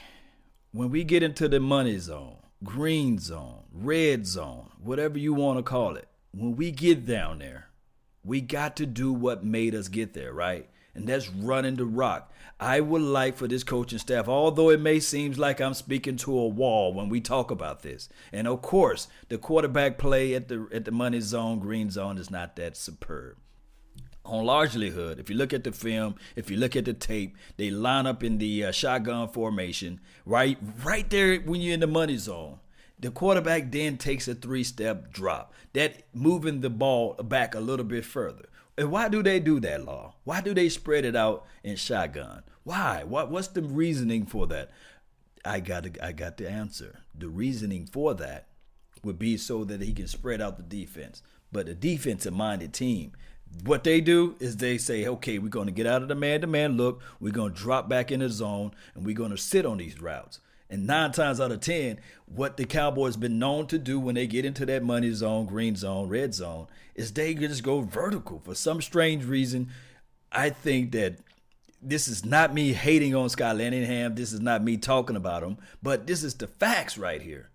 When 0.71 0.89
we 0.89 1.03
get 1.03 1.21
into 1.21 1.49
the 1.49 1.59
money 1.59 1.97
zone, 1.97 2.37
green 2.63 3.19
zone, 3.19 3.63
red 3.73 4.25
zone, 4.25 4.69
whatever 4.81 5.17
you 5.17 5.33
want 5.33 5.59
to 5.59 5.63
call 5.63 5.95
it, 5.95 6.07
when 6.31 6.55
we 6.55 6.71
get 6.71 7.05
down 7.05 7.39
there, 7.39 7.69
we 8.23 8.41
got 8.41 8.75
to 8.77 8.85
do 8.85 9.11
what 9.11 9.43
made 9.43 9.73
us 9.73 9.87
get 9.87 10.13
there, 10.13 10.33
right? 10.33 10.69
And 10.93 11.07
that's 11.07 11.29
running 11.29 11.75
the 11.75 11.85
rock. 11.85 12.31
I 12.59 12.81
would 12.81 13.01
like 13.01 13.37
for 13.37 13.47
this 13.47 13.63
coaching 13.63 13.97
staff, 13.97 14.27
although 14.27 14.69
it 14.69 14.79
may 14.79 14.99
seem 14.99 15.31
like 15.33 15.59
I'm 15.59 15.73
speaking 15.73 16.17
to 16.17 16.37
a 16.37 16.47
wall 16.47 16.93
when 16.93 17.09
we 17.09 17.21
talk 17.21 17.49
about 17.49 17.81
this. 17.81 18.09
And 18.31 18.47
of 18.47 18.61
course, 18.61 19.07
the 19.29 19.37
quarterback 19.37 19.97
play 19.97 20.35
at 20.35 20.47
the 20.49 20.67
at 20.71 20.85
the 20.85 20.91
money 20.91 21.21
zone, 21.21 21.59
green 21.59 21.89
zone 21.89 22.17
is 22.17 22.29
not 22.29 22.55
that 22.57 22.77
superb 22.77 23.37
on 24.31 24.45
largelyhood, 24.45 25.19
if 25.19 25.29
you 25.29 25.35
look 25.35 25.51
at 25.51 25.65
the 25.65 25.73
film, 25.73 26.15
if 26.37 26.49
you 26.49 26.55
look 26.55 26.77
at 26.77 26.85
the 26.85 26.93
tape, 26.93 27.37
they 27.57 27.69
line 27.69 28.07
up 28.07 28.23
in 28.23 28.37
the 28.37 28.63
uh, 28.63 28.71
shotgun 28.71 29.27
formation 29.27 29.99
right 30.25 30.57
right 30.83 31.09
there 31.09 31.37
when 31.41 31.59
you're 31.59 31.73
in 31.73 31.81
the 31.81 31.87
money 31.87 32.15
zone. 32.15 32.59
The 32.97 33.11
quarterback 33.11 33.71
then 33.71 33.97
takes 33.97 34.27
a 34.27 34.35
three-step 34.35 35.11
drop, 35.11 35.53
that 35.73 36.03
moving 36.13 36.61
the 36.61 36.69
ball 36.69 37.15
back 37.15 37.55
a 37.55 37.59
little 37.59 37.85
bit 37.85 38.05
further. 38.05 38.45
And 38.77 38.91
why 38.91 39.09
do 39.09 39.21
they 39.21 39.39
do 39.39 39.59
that, 39.59 39.83
Law? 39.83 40.13
Why 40.23 40.39
do 40.39 40.53
they 40.53 40.69
spread 40.69 41.03
it 41.03 41.15
out 41.15 41.45
in 41.63 41.75
shotgun? 41.75 42.43
Why? 42.63 43.03
What 43.03 43.29
what's 43.29 43.49
the 43.49 43.61
reasoning 43.61 44.25
for 44.25 44.47
that? 44.47 44.71
I 45.43 45.59
got 45.59 45.87
I 46.01 46.13
got 46.13 46.37
the 46.37 46.49
answer. 46.49 46.99
The 47.13 47.27
reasoning 47.27 47.85
for 47.85 48.13
that 48.13 48.47
would 49.03 49.19
be 49.19 49.35
so 49.35 49.65
that 49.65 49.81
he 49.81 49.91
can 49.93 50.07
spread 50.07 50.39
out 50.39 50.55
the 50.55 50.63
defense. 50.63 51.21
But 51.51 51.67
a 51.67 51.73
defensive 51.73 52.33
minded 52.33 52.73
team 52.73 53.11
what 53.63 53.83
they 53.83 54.01
do 54.01 54.35
is 54.39 54.57
they 54.57 54.77
say, 54.77 55.05
okay, 55.05 55.37
we're 55.37 55.49
going 55.49 55.67
to 55.67 55.71
get 55.71 55.85
out 55.85 56.01
of 56.01 56.07
the 56.07 56.15
man 56.15 56.41
to 56.41 56.47
man 56.47 56.77
look. 56.77 57.01
We're 57.19 57.33
going 57.33 57.53
to 57.53 57.59
drop 57.59 57.87
back 57.87 58.11
in 58.11 58.21
the 58.21 58.29
zone 58.29 58.71
and 58.95 59.05
we're 59.05 59.15
going 59.15 59.31
to 59.31 59.37
sit 59.37 59.65
on 59.65 59.77
these 59.77 60.01
routes. 60.01 60.39
And 60.69 60.87
nine 60.87 61.11
times 61.11 61.41
out 61.41 61.51
of 61.51 61.59
10, 61.59 61.99
what 62.25 62.55
the 62.55 62.65
Cowboys 62.65 63.17
been 63.17 63.39
known 63.39 63.67
to 63.67 63.77
do 63.77 63.99
when 63.99 64.15
they 64.15 64.25
get 64.25 64.45
into 64.45 64.65
that 64.67 64.83
money 64.83 65.11
zone, 65.11 65.45
green 65.45 65.75
zone, 65.75 66.07
red 66.07 66.33
zone, 66.33 66.67
is 66.95 67.11
they 67.11 67.33
just 67.33 67.61
go 67.61 67.81
vertical. 67.81 68.39
For 68.39 68.55
some 68.55 68.81
strange 68.81 69.25
reason, 69.25 69.69
I 70.31 70.49
think 70.49 70.93
that 70.93 71.17
this 71.81 72.07
is 72.07 72.23
not 72.23 72.53
me 72.53 72.71
hating 72.71 73.13
on 73.13 73.29
Scott 73.29 73.57
Linehan. 73.57 74.15
This 74.15 74.31
is 74.31 74.39
not 74.39 74.63
me 74.63 74.77
talking 74.77 75.17
about 75.17 75.43
him, 75.43 75.57
but 75.83 76.07
this 76.07 76.23
is 76.23 76.35
the 76.35 76.47
facts 76.47 76.97
right 76.97 77.21
here. 77.21 77.50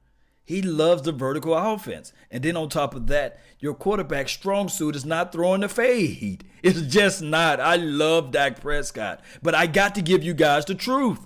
He 0.46 0.62
loves 0.62 1.02
the 1.02 1.10
vertical 1.10 1.54
offense. 1.54 2.12
And 2.30 2.44
then 2.44 2.56
on 2.56 2.68
top 2.68 2.94
of 2.94 3.08
that, 3.08 3.40
your 3.58 3.74
quarterback 3.74 4.28
strong 4.28 4.68
suit 4.68 4.94
is 4.94 5.04
not 5.04 5.32
throwing 5.32 5.60
the 5.60 5.68
fade. 5.68 6.44
It's 6.62 6.80
just 6.82 7.22
not. 7.22 7.60
I 7.60 7.76
love 7.76 8.32
Dak 8.32 8.60
Prescott, 8.60 9.20
but 9.40 9.54
I 9.54 9.68
got 9.68 9.94
to 9.94 10.02
give 10.02 10.24
you 10.24 10.34
guys 10.34 10.64
the 10.64 10.74
truth. 10.74 11.20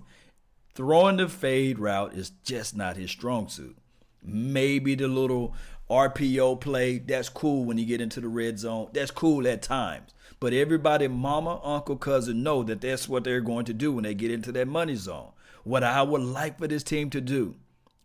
Throwing 0.74 1.16
the 1.16 1.30
fade 1.30 1.78
route 1.78 2.12
is 2.12 2.32
just 2.44 2.76
not 2.76 2.98
his 2.98 3.10
strong 3.10 3.48
suit. 3.48 3.78
Maybe 4.22 4.94
the 4.94 5.08
little 5.08 5.54
RPO 5.88 6.60
play, 6.60 6.98
that's 6.98 7.30
cool 7.30 7.64
when 7.64 7.78
you 7.78 7.86
get 7.86 8.02
into 8.02 8.20
the 8.20 8.28
red 8.28 8.58
zone. 8.58 8.90
That's 8.92 9.10
cool 9.10 9.48
at 9.48 9.62
times. 9.62 10.12
But 10.40 10.52
everybody, 10.52 11.08
mama, 11.08 11.58
uncle, 11.64 11.96
cousin, 11.96 12.42
know 12.42 12.62
that 12.64 12.82
that's 12.82 13.08
what 13.08 13.24
they're 13.24 13.40
going 13.40 13.64
to 13.66 13.72
do 13.72 13.92
when 13.92 14.04
they 14.04 14.14
get 14.14 14.30
into 14.30 14.52
that 14.52 14.68
money 14.68 14.94
zone. 14.94 15.30
What 15.64 15.84
I 15.84 16.02
would 16.02 16.22
like 16.22 16.58
for 16.58 16.66
this 16.66 16.82
team 16.82 17.08
to 17.10 17.20
do, 17.22 17.56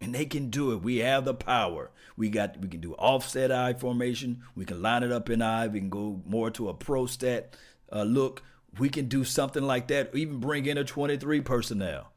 and 0.02 0.14
they 0.14 0.26
can 0.26 0.50
do 0.50 0.72
it. 0.72 0.82
We 0.82 0.98
have 0.98 1.26
the 1.26 1.34
power. 1.34 1.92
We 2.18 2.30
got 2.30 2.60
we 2.60 2.68
can 2.68 2.82
do 2.82 2.94
offset 2.94 3.52
I 3.52 3.74
formation. 3.74 4.44
We 4.56 4.66
can 4.66 4.82
line 4.82 5.04
it 5.04 5.12
up 5.12 5.30
in 5.30 5.42
I. 5.42 5.68
We 5.68 5.80
can 5.80 5.90
go 5.90 6.22
more 6.26 6.52
to 6.52 6.70
a 6.70 6.74
pro 6.74 7.06
set 7.06 7.56
uh, 7.92 8.04
look. 8.04 8.44
We 8.78 8.90
can 8.90 9.08
do 9.08 9.24
something 9.24 9.64
like 9.64 9.88
that. 9.88 10.14
Even 10.16 10.40
bring 10.40 10.66
in 10.66 10.78
a 10.78 10.84
23 10.84 11.42
personnel. 11.42 12.12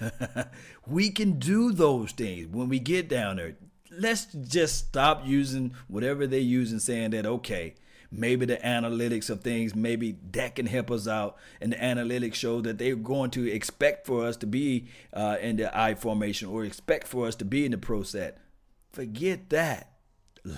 we 0.86 1.10
can 1.10 1.38
do 1.38 1.72
those 1.72 2.12
things 2.12 2.48
when 2.48 2.68
we 2.68 2.78
get 2.78 3.08
down 3.08 3.36
there. 3.36 3.56
Let's 3.90 4.26
just 4.26 4.88
stop 4.88 5.26
using 5.26 5.74
whatever 5.88 6.26
they 6.26 6.40
use 6.40 6.72
and 6.72 6.82
saying 6.82 7.10
that 7.10 7.26
okay, 7.26 7.74
maybe 8.10 8.46
the 8.46 8.56
analytics 8.56 9.30
of 9.30 9.40
things, 9.40 9.74
maybe 9.74 10.16
that 10.32 10.56
can 10.56 10.66
help 10.66 10.90
us 10.90 11.06
out. 11.06 11.36
And 11.60 11.72
the 11.72 11.76
analytics 11.76 12.34
show 12.34 12.60
that 12.62 12.78
they're 12.78 12.96
going 12.96 13.30
to 13.32 13.50
expect 13.50 14.06
for 14.06 14.26
us 14.26 14.36
to 14.38 14.46
be 14.46 14.88
uh, 15.12 15.36
in 15.40 15.56
the 15.56 15.76
I 15.76 15.94
formation 15.94 16.48
or 16.48 16.64
expect 16.64 17.06
for 17.06 17.26
us 17.26 17.36
to 17.36 17.44
be 17.44 17.64
in 17.64 17.70
the 17.72 17.78
pro 17.78 18.02
set. 18.02 18.38
Forget 18.92 19.50
that. 19.50 19.92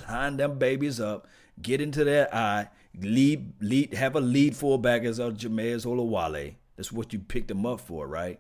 Line 0.09 0.37
them 0.37 0.59
babies 0.59 1.01
up, 1.01 1.27
get 1.61 1.81
into 1.81 2.05
their 2.05 2.33
I, 2.33 2.69
lead, 3.01 3.55
lead, 3.61 3.95
have 3.95 4.15
a 4.15 4.21
lead 4.21 4.57
fullback 4.57 5.03
as 5.03 5.19
a 5.19 5.33
Jamize 5.33 5.85
Olawale. 5.85 6.55
That's 6.77 6.93
what 6.93 7.13
you 7.13 7.19
picked 7.19 7.51
him 7.51 7.67
up 7.67 7.81
for, 7.81 8.07
right? 8.07 8.39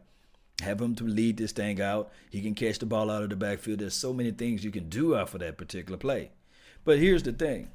Have 0.60 0.80
him 0.80 0.94
to 0.94 1.04
lead 1.04 1.38
this 1.38 1.50
thing 1.50 1.80
out. 1.80 2.12
He 2.30 2.40
can 2.40 2.54
catch 2.54 2.78
the 2.78 2.86
ball 2.86 3.10
out 3.10 3.24
of 3.24 3.30
the 3.30 3.36
backfield. 3.36 3.80
There's 3.80 3.94
so 3.94 4.12
many 4.12 4.30
things 4.30 4.62
you 4.62 4.70
can 4.70 4.88
do 4.88 5.16
out 5.16 5.30
for 5.30 5.38
that 5.38 5.58
particular 5.58 5.98
play. 5.98 6.30
But 6.84 6.98
here's 6.98 7.24
the 7.24 7.32
thing 7.32 7.70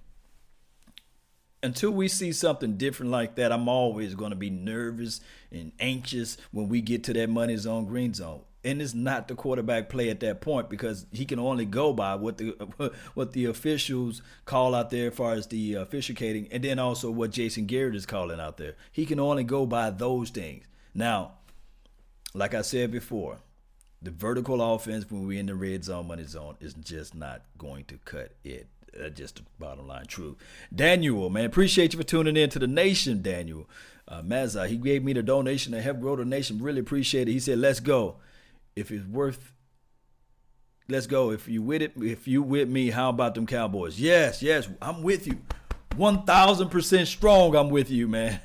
until 1.63 1.91
we 1.91 2.07
see 2.07 2.31
something 2.31 2.77
different 2.77 3.11
like 3.11 3.35
that, 3.35 3.51
I'm 3.51 3.67
always 3.67 4.15
going 4.15 4.29
to 4.29 4.35
be 4.35 4.49
nervous 4.49 5.21
and 5.51 5.71
anxious 5.79 6.37
when 6.51 6.69
we 6.69 6.81
get 6.81 7.03
to 7.05 7.13
that 7.13 7.29
money 7.29 7.57
zone, 7.57 7.85
green 7.85 8.13
zone. 8.13 8.41
And 8.63 8.81
it's 8.81 8.93
not 8.93 9.27
the 9.27 9.35
quarterback 9.35 9.87
play 9.87 10.09
at 10.09 10.19
that 10.19 10.41
point 10.41 10.69
because 10.69 11.05
he 11.11 11.25
can 11.25 11.39
only 11.39 11.65
go 11.65 11.93
by 11.93 12.15
what 12.15 12.37
the 12.37 12.51
what 13.13 13.31
the 13.31 13.45
officials 13.45 14.21
call 14.45 14.75
out 14.75 14.89
there 14.89 15.07
as 15.07 15.15
far 15.15 15.33
as 15.33 15.47
the 15.47 15.77
uh, 15.77 15.81
officiating, 15.81 16.49
and 16.51 16.63
then 16.63 16.77
also 16.77 17.09
what 17.09 17.31
Jason 17.31 17.65
Garrett 17.65 17.95
is 17.95 18.05
calling 18.05 18.41
out 18.41 18.57
there. 18.57 18.75
He 18.91 19.05
can 19.05 19.19
only 19.19 19.45
go 19.45 19.65
by 19.65 19.89
those 19.91 20.31
things. 20.31 20.65
Now, 20.93 21.33
like 22.33 22.53
I 22.53 22.61
said 22.61 22.91
before, 22.91 23.37
the 24.01 24.11
vertical 24.11 24.61
offense 24.73 25.09
when 25.09 25.25
we're 25.25 25.39
in 25.39 25.45
the 25.45 25.55
red 25.55 25.85
zone, 25.85 26.07
money 26.07 26.25
zone 26.25 26.57
is 26.59 26.73
just 26.73 27.15
not 27.15 27.43
going 27.57 27.85
to 27.85 27.97
cut 28.03 28.33
it 28.43 28.67
uh, 29.03 29.09
just 29.09 29.37
the 29.37 29.43
bottom 29.59 29.87
line 29.87 30.05
true. 30.05 30.37
Daniel, 30.73 31.29
man, 31.29 31.45
appreciate 31.45 31.93
you 31.93 31.99
for 31.99 32.05
tuning 32.05 32.37
in 32.37 32.49
to 32.49 32.59
the 32.59 32.67
nation, 32.67 33.21
Daniel. 33.21 33.69
Uh, 34.07 34.21
Mazza, 34.21 34.67
he 34.67 34.77
gave 34.77 35.03
me 35.03 35.13
the 35.13 35.21
donation 35.21 35.73
to 35.73 35.81
help 35.81 35.99
grow 35.99 36.15
the 36.15 36.25
nation. 36.25 36.61
Really 36.61 36.79
appreciate 36.79 37.27
it. 37.27 37.31
He 37.31 37.39
said, 37.39 37.59
let's 37.59 37.79
go. 37.81 38.15
If 38.75 38.89
it's 38.91 39.05
worth, 39.05 39.51
let's 40.87 41.07
go. 41.07 41.31
If 41.31 41.47
you 41.47 41.61
with 41.61 41.81
it, 41.81 41.93
if 41.97 42.27
you 42.27 42.41
with 42.41 42.69
me, 42.69 42.91
how 42.91 43.09
about 43.09 43.35
them 43.35 43.45
Cowboys? 43.45 43.99
Yes, 43.99 44.41
yes, 44.41 44.69
I'm 44.81 45.03
with 45.03 45.27
you. 45.27 45.41
1000% 45.97 47.07
strong 47.07 47.55
i'm 47.55 47.69
with 47.69 47.89
you 47.89 48.07
man 48.07 48.39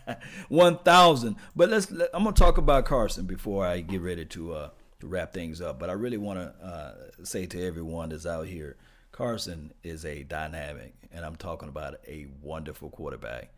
1000 0.48 1.36
but 1.56 1.70
let's 1.70 1.90
let, 1.90 2.10
i'm 2.12 2.22
gonna 2.22 2.36
talk 2.36 2.58
about 2.58 2.84
carson 2.84 3.24
before 3.24 3.64
i 3.64 3.80
get 3.80 4.02
ready 4.02 4.26
to 4.26 4.52
uh 4.52 4.68
to 5.00 5.06
wrap 5.06 5.32
things 5.32 5.62
up 5.62 5.78
but 5.78 5.88
i 5.88 5.94
really 5.94 6.18
want 6.18 6.38
to 6.38 6.66
uh 6.66 7.24
say 7.24 7.46
to 7.46 7.66
everyone 7.66 8.10
that's 8.10 8.26
out 8.26 8.46
here 8.46 8.76
Carson 9.18 9.72
is 9.82 10.04
a 10.04 10.22
dynamic, 10.22 10.94
and 11.10 11.24
I'm 11.24 11.34
talking 11.34 11.68
about 11.68 11.96
a 12.06 12.28
wonderful 12.40 12.88
quarterback. 12.88 13.50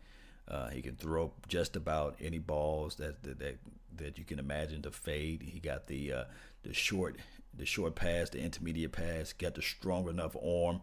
Uh, 0.47 0.69
he 0.69 0.81
can 0.81 0.95
throw 0.95 1.33
just 1.47 1.75
about 1.75 2.15
any 2.19 2.39
balls 2.39 2.95
that 2.95 3.21
that 3.21 3.59
that 3.95 4.17
you 4.17 4.25
can 4.25 4.39
imagine 4.39 4.81
to 4.81 4.89
fade. 4.89 5.43
He 5.43 5.59
got 5.59 5.85
the 5.85 6.13
uh, 6.13 6.23
the 6.63 6.73
short 6.73 7.17
the 7.53 7.67
short 7.67 7.93
pass, 7.93 8.31
the 8.31 8.39
intermediate 8.39 8.91
pass. 8.91 9.33
Got 9.33 9.53
the 9.53 9.61
strong 9.61 10.09
enough 10.09 10.35
arm, 10.35 10.81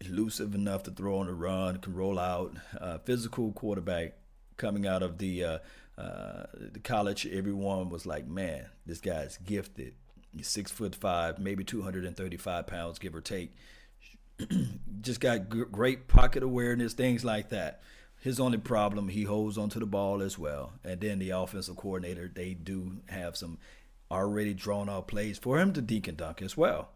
elusive 0.00 0.54
enough 0.54 0.84
to 0.84 0.92
throw 0.92 1.18
on 1.18 1.26
the 1.26 1.34
run, 1.34 1.78
can 1.78 1.94
roll 1.94 2.20
out. 2.20 2.56
Uh, 2.80 2.98
physical 2.98 3.50
quarterback 3.50 4.18
coming 4.56 4.86
out 4.86 5.02
of 5.02 5.18
the 5.18 5.42
uh, 5.42 5.58
uh, 5.98 6.44
the 6.54 6.78
college. 6.78 7.26
Everyone 7.26 7.88
was 7.88 8.06
like, 8.06 8.24
"Man, 8.24 8.66
this 8.86 9.00
guy's 9.00 9.36
gifted." 9.36 9.94
He's 10.36 10.48
six 10.48 10.70
foot 10.70 10.94
five, 10.94 11.38
maybe 11.38 11.64
235 11.64 12.66
pounds, 12.66 12.98
give 12.98 13.14
or 13.14 13.20
take. 13.20 13.52
Just 15.00 15.20
got 15.20 15.50
g- 15.50 15.64
great 15.70 16.08
pocket 16.08 16.42
awareness, 16.42 16.92
things 16.92 17.24
like 17.24 17.48
that. 17.48 17.80
His 18.20 18.40
only 18.40 18.58
problem, 18.58 19.08
he 19.08 19.24
holds 19.24 19.56
onto 19.56 19.78
the 19.78 19.86
ball 19.86 20.22
as 20.22 20.38
well. 20.38 20.72
And 20.84 21.00
then 21.00 21.18
the 21.18 21.30
offensive 21.30 21.76
coordinator, 21.76 22.30
they 22.32 22.54
do 22.54 22.98
have 23.08 23.36
some 23.36 23.58
already 24.10 24.54
drawn 24.54 24.88
out 24.88 25.08
plays 25.08 25.38
for 25.38 25.58
him 25.58 25.72
to 25.72 25.80
dink 25.82 26.08
and 26.08 26.16
dunk 26.16 26.42
as 26.42 26.56
well. 26.56 26.90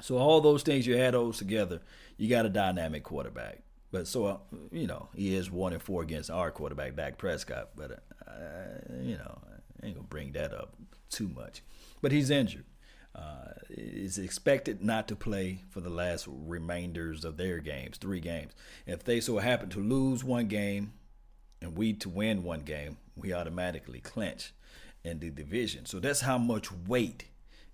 So 0.00 0.16
all 0.16 0.40
those 0.40 0.62
things, 0.62 0.86
you 0.86 0.96
add 0.96 1.14
those 1.14 1.38
together, 1.38 1.80
you 2.16 2.28
got 2.28 2.46
a 2.46 2.50
dynamic 2.50 3.02
quarterback. 3.02 3.58
But 3.90 4.06
so 4.06 4.26
uh, 4.26 4.36
you 4.70 4.86
know, 4.86 5.08
he 5.14 5.34
is 5.34 5.50
one 5.50 5.72
and 5.72 5.82
four 5.82 6.02
against 6.02 6.30
our 6.30 6.50
quarterback, 6.50 6.96
Dak 6.96 7.18
Prescott. 7.18 7.70
But 7.74 8.02
uh, 8.26 8.94
you 9.02 9.16
know, 9.16 9.38
I 9.82 9.86
ain't 9.86 9.96
gonna 9.96 10.06
bring 10.08 10.32
that 10.32 10.52
up 10.52 10.74
too 11.10 11.28
much 11.28 11.62
but 12.00 12.12
he's 12.12 12.30
injured. 12.30 12.64
Uh, 13.14 13.52
is 13.70 14.16
expected 14.16 14.82
not 14.82 15.08
to 15.08 15.16
play 15.16 15.64
for 15.70 15.80
the 15.80 15.90
last 15.90 16.26
remainders 16.28 17.24
of 17.24 17.36
their 17.36 17.58
games, 17.58 17.96
three 17.96 18.20
games. 18.20 18.52
If 18.86 19.02
they 19.02 19.20
so 19.20 19.38
happen 19.38 19.70
to 19.70 19.80
lose 19.80 20.22
one 20.22 20.46
game 20.46 20.92
and 21.60 21.76
we 21.76 21.94
to 21.94 22.08
win 22.08 22.44
one 22.44 22.60
game, 22.60 22.98
we 23.16 23.32
automatically 23.32 24.00
clinch 24.00 24.52
in 25.02 25.18
the 25.18 25.30
division. 25.30 25.86
So 25.86 25.98
that's 25.98 26.20
how 26.20 26.38
much 26.38 26.70
weight 26.70 27.24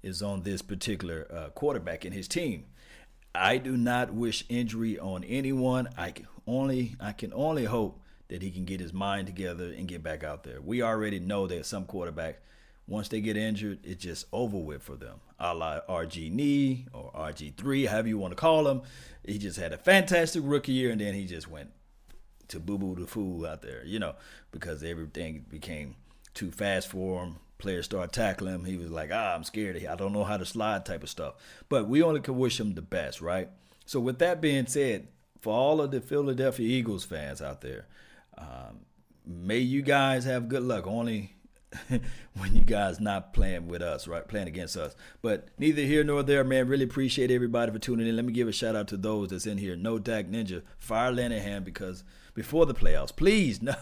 is 0.02 0.22
on 0.22 0.44
this 0.44 0.62
particular 0.62 1.26
uh, 1.30 1.50
quarterback 1.50 2.06
and 2.06 2.14
his 2.14 2.28
team. 2.28 2.64
I 3.34 3.58
do 3.58 3.76
not 3.76 4.14
wish 4.14 4.44
injury 4.48 4.98
on 4.98 5.24
anyone. 5.24 5.88
I 5.98 6.12
can 6.12 6.28
only 6.46 6.94
I 7.00 7.12
can 7.12 7.32
only 7.34 7.64
hope 7.64 8.00
that 8.28 8.42
he 8.42 8.50
can 8.50 8.64
get 8.64 8.80
his 8.80 8.92
mind 8.92 9.26
together 9.26 9.72
and 9.76 9.88
get 9.88 10.02
back 10.02 10.24
out 10.24 10.44
there. 10.44 10.60
We 10.60 10.82
already 10.82 11.18
know 11.20 11.46
that 11.46 11.66
some 11.66 11.84
quarterbacks 11.84 12.36
once 12.86 13.08
they 13.08 13.20
get 13.20 13.36
injured, 13.36 13.78
it's 13.82 14.02
just 14.02 14.26
over 14.32 14.58
with 14.58 14.82
for 14.82 14.96
them. 14.96 15.20
A 15.38 15.54
la 15.54 15.80
RG 15.88 16.30
knee 16.30 16.86
or 16.92 17.10
RG3, 17.12 17.86
however 17.88 18.08
you 18.08 18.18
want 18.18 18.32
to 18.32 18.36
call 18.36 18.68
him. 18.68 18.82
He 19.24 19.38
just 19.38 19.58
had 19.58 19.72
a 19.72 19.78
fantastic 19.78 20.42
rookie 20.44 20.72
year 20.72 20.90
and 20.90 21.00
then 21.00 21.14
he 21.14 21.24
just 21.26 21.48
went 21.48 21.70
to 22.48 22.60
boo 22.60 22.76
boo 22.76 22.94
the 22.94 23.06
fool 23.06 23.46
out 23.46 23.62
there, 23.62 23.82
you 23.84 23.98
know, 23.98 24.14
because 24.52 24.82
everything 24.82 25.46
became 25.48 25.96
too 26.34 26.50
fast 26.50 26.88
for 26.88 27.24
him. 27.24 27.36
Players 27.56 27.86
start 27.86 28.12
tackling 28.12 28.54
him. 28.54 28.64
He 28.64 28.76
was 28.76 28.90
like, 28.90 29.10
ah, 29.12 29.34
I'm 29.34 29.44
scared. 29.44 29.82
I 29.86 29.94
don't 29.94 30.12
know 30.12 30.24
how 30.24 30.36
to 30.36 30.44
slide 30.44 30.84
type 30.84 31.02
of 31.02 31.08
stuff. 31.08 31.34
But 31.70 31.88
we 31.88 32.02
only 32.02 32.20
can 32.20 32.36
wish 32.36 32.60
him 32.60 32.74
the 32.74 32.82
best, 32.82 33.22
right? 33.22 33.48
So, 33.86 34.00
with 34.00 34.18
that 34.18 34.40
being 34.40 34.66
said, 34.66 35.08
for 35.40 35.54
all 35.54 35.80
of 35.80 35.90
the 35.90 36.00
Philadelphia 36.00 36.66
Eagles 36.66 37.04
fans 37.04 37.40
out 37.40 37.60
there, 37.60 37.86
um, 38.38 38.80
may 39.26 39.58
you 39.58 39.82
guys 39.82 40.24
have 40.24 40.48
good 40.48 40.62
luck. 40.62 40.86
Only 40.86 41.34
when 42.36 42.54
you 42.54 42.62
guys 42.62 43.00
not 43.00 43.32
playing 43.32 43.68
with 43.68 43.82
us, 43.82 44.06
right? 44.06 44.26
Playing 44.26 44.48
against 44.48 44.76
us. 44.76 44.94
But 45.22 45.48
neither 45.58 45.82
here 45.82 46.04
nor 46.04 46.22
there, 46.22 46.44
man. 46.44 46.68
Really 46.68 46.84
appreciate 46.84 47.30
everybody 47.30 47.72
for 47.72 47.78
tuning 47.78 48.06
in. 48.06 48.16
Let 48.16 48.24
me 48.24 48.32
give 48.32 48.48
a 48.48 48.52
shout 48.52 48.76
out 48.76 48.88
to 48.88 48.96
those 48.96 49.30
that's 49.30 49.46
in 49.46 49.58
here. 49.58 49.76
No 49.76 49.98
Dak 49.98 50.26
Ninja, 50.26 50.62
Fire 50.78 51.12
Linehan, 51.12 51.64
because 51.64 52.04
before 52.34 52.66
the 52.66 52.74
playoffs, 52.74 53.14
please, 53.14 53.62
nah, 53.62 53.74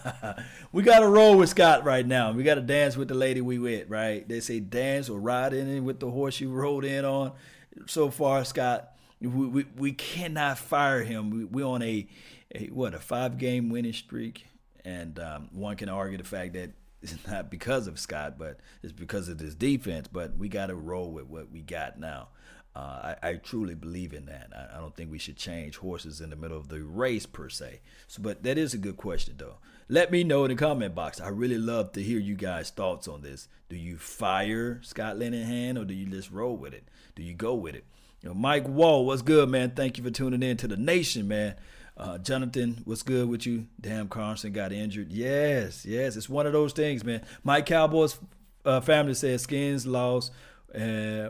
we 0.71 0.83
got 0.83 0.99
to 0.99 1.07
roll 1.07 1.37
with 1.37 1.49
Scott 1.49 1.83
right 1.83 2.05
now. 2.05 2.31
We 2.31 2.43
got 2.43 2.55
to 2.55 2.61
dance 2.61 2.95
with 2.95 3.07
the 3.07 3.15
lady 3.15 3.41
we 3.41 3.59
with, 3.59 3.89
right? 3.89 4.27
They 4.27 4.39
say 4.39 4.59
dance 4.59 5.09
or 5.09 5.19
ride 5.19 5.53
in 5.53 5.83
with 5.83 5.99
the 5.99 6.09
horse 6.09 6.39
you 6.39 6.51
rode 6.51 6.85
in 6.85 7.05
on. 7.05 7.33
So 7.87 8.09
far, 8.09 8.45
Scott, 8.45 8.91
we, 9.19 9.27
we, 9.27 9.65
we 9.75 9.91
cannot 9.93 10.57
fire 10.59 11.01
him. 11.01 11.31
We, 11.31 11.45
we 11.45 11.63
on 11.63 11.81
a, 11.81 12.07
what 12.71 12.93
a 12.93 12.99
five 12.99 13.37
game 13.37 13.69
winning 13.69 13.93
streak, 13.93 14.45
and 14.85 15.19
um, 15.19 15.49
one 15.51 15.75
can 15.75 15.89
argue 15.89 16.17
the 16.17 16.23
fact 16.23 16.53
that 16.53 16.71
it's 17.01 17.15
not 17.27 17.51
because 17.51 17.87
of 17.87 17.99
Scott, 17.99 18.37
but 18.37 18.59
it's 18.81 18.93
because 18.93 19.29
of 19.29 19.37
this 19.37 19.55
defense. 19.55 20.07
But 20.07 20.37
we 20.37 20.49
got 20.49 20.67
to 20.67 20.75
roll 20.75 21.11
with 21.11 21.25
what 21.25 21.51
we 21.51 21.61
got 21.61 21.99
now. 21.99 22.29
Uh, 22.75 23.15
I, 23.21 23.29
I, 23.29 23.33
truly 23.35 23.75
believe 23.75 24.13
in 24.13 24.25
that. 24.25 24.49
I, 24.51 24.77
I, 24.77 24.79
don't 24.79 24.95
think 24.95 25.11
we 25.11 25.19
should 25.19 25.37
change 25.37 25.77
horses 25.77 26.21
in 26.21 26.31
the 26.31 26.35
middle 26.35 26.57
of 26.57 26.69
the 26.69 26.81
race 26.81 27.27
per 27.27 27.47
se. 27.47 27.81
So, 28.07 28.19
but 28.19 28.41
that 28.41 28.57
is 28.57 28.73
a 28.73 28.79
good 28.79 28.97
question 28.97 29.35
though. 29.37 29.57
Let 29.89 30.11
me 30.11 30.23
know 30.23 30.43
in 30.43 30.49
the 30.49 30.55
comment 30.55 30.95
box. 30.95 31.21
I 31.21 31.27
really 31.27 31.59
love 31.59 31.91
to 31.91 32.01
hear 32.01 32.17
you 32.17 32.33
guys' 32.33 32.71
thoughts 32.71 33.07
on 33.07 33.21
this. 33.21 33.47
Do 33.69 33.75
you 33.75 33.97
fire 33.97 34.79
Scott 34.81 35.17
Linehan 35.17 35.79
or 35.79 35.85
do 35.85 35.93
you 35.93 36.07
just 36.07 36.31
roll 36.31 36.57
with 36.57 36.73
it? 36.73 36.87
Do 37.15 37.21
you 37.21 37.35
go 37.35 37.53
with 37.53 37.75
it? 37.75 37.85
You 38.23 38.29
know, 38.29 38.35
Mike 38.35 38.67
Wall, 38.67 39.05
what's 39.05 39.21
good, 39.21 39.49
man? 39.49 39.71
Thank 39.75 39.99
you 39.99 40.03
for 40.03 40.09
tuning 40.09 40.41
in 40.41 40.57
to 40.57 40.67
the 40.67 40.77
nation, 40.77 41.27
man. 41.27 41.53
Uh, 41.95 42.17
Jonathan, 42.17 42.81
what's 42.85 43.03
good 43.03 43.29
with 43.29 43.45
you? 43.45 43.67
Damn, 43.79 44.07
Carson 44.07 44.51
got 44.51 44.73
injured. 44.73 45.11
Yes, 45.11 45.85
yes, 45.85 46.15
it's 46.15 46.27
one 46.27 46.47
of 46.47 46.53
those 46.53 46.73
things, 46.73 47.03
man. 47.03 47.21
My 47.43 47.61
Cowboys 47.61 48.17
uh, 48.65 48.81
family 48.81 49.13
says 49.13 49.43
Skins 49.43 49.85
lost 49.85 50.31
uh, 50.73 51.29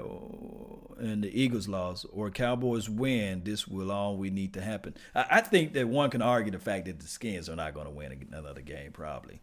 and 0.97 1.21
the 1.21 1.29
Eagles 1.33 1.67
lost, 1.67 2.05
or 2.11 2.29
Cowboys 2.29 2.89
win. 2.89 3.43
This 3.43 3.67
will 3.67 3.91
all 3.91 4.15
we 4.15 4.29
need 4.29 4.53
to 4.53 4.61
happen. 4.61 4.95
I, 5.13 5.25
I 5.31 5.41
think 5.41 5.73
that 5.73 5.87
one 5.87 6.09
can 6.09 6.21
argue 6.21 6.51
the 6.51 6.59
fact 6.59 6.85
that 6.85 6.99
the 6.99 7.07
Skins 7.07 7.49
are 7.49 7.55
not 7.55 7.73
going 7.73 7.87
to 7.87 7.91
win 7.91 8.27
another 8.31 8.61
game, 8.61 8.91
probably. 8.93 9.41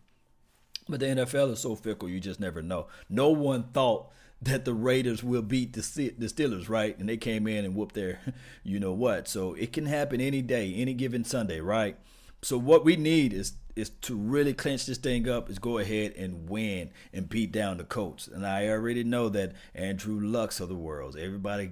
But 0.89 1.00
the 1.00 1.07
NFL 1.07 1.53
is 1.53 1.61
so 1.61 1.77
fickle, 1.77 2.09
you 2.09 2.19
just 2.19 2.41
never 2.41 2.62
know. 2.62 2.87
No 3.09 3.29
one 3.29 3.65
thought 3.75 4.11
that 4.42 4.64
the 4.64 4.75
Raiders 4.75 5.23
will 5.23 5.42
beat 5.42 5.75
the 5.75 6.12
the 6.18 6.26
Steelers, 6.26 6.68
right? 6.68 6.99
And 6.99 7.09
they 7.09 7.16
came 7.16 7.47
in 7.47 7.64
and 7.64 7.75
whooped 7.75 7.94
their, 7.94 8.20
you 8.64 8.80
know 8.80 8.92
what? 8.92 9.28
So 9.28 9.54
it 9.54 9.73
can 9.73 9.87
happen 9.87 10.20
any 10.20 10.42
day, 10.42 10.75
any 10.75 10.94
given 10.94 11.25
Sunday, 11.25 11.61
right? 11.61 11.97
So 12.42 12.56
what 12.59 12.85
we 12.85 12.97
need 12.97 13.32
is 13.32 13.54
is 13.76 13.90
to 14.02 14.16
really 14.16 14.52
clinch 14.52 14.87
this 14.87 14.99
thing 14.99 15.28
up 15.28 15.49
is 15.49 15.59
go 15.59 15.78
ahead 15.78 16.12
and 16.16 16.50
win 16.50 16.90
and 17.12 17.28
beat 17.28 17.52
down 17.52 17.78
the 17.78 17.85
Colts. 17.85 18.26
And 18.26 18.47
I 18.47 18.68
already 18.68 19.04
know 19.04 19.28
that 19.28 19.52
Andrew 19.75 20.20
Lucks 20.20 20.61
of 20.61 20.68
the 20.68 20.75
world, 20.75 21.16
everybody 21.16 21.70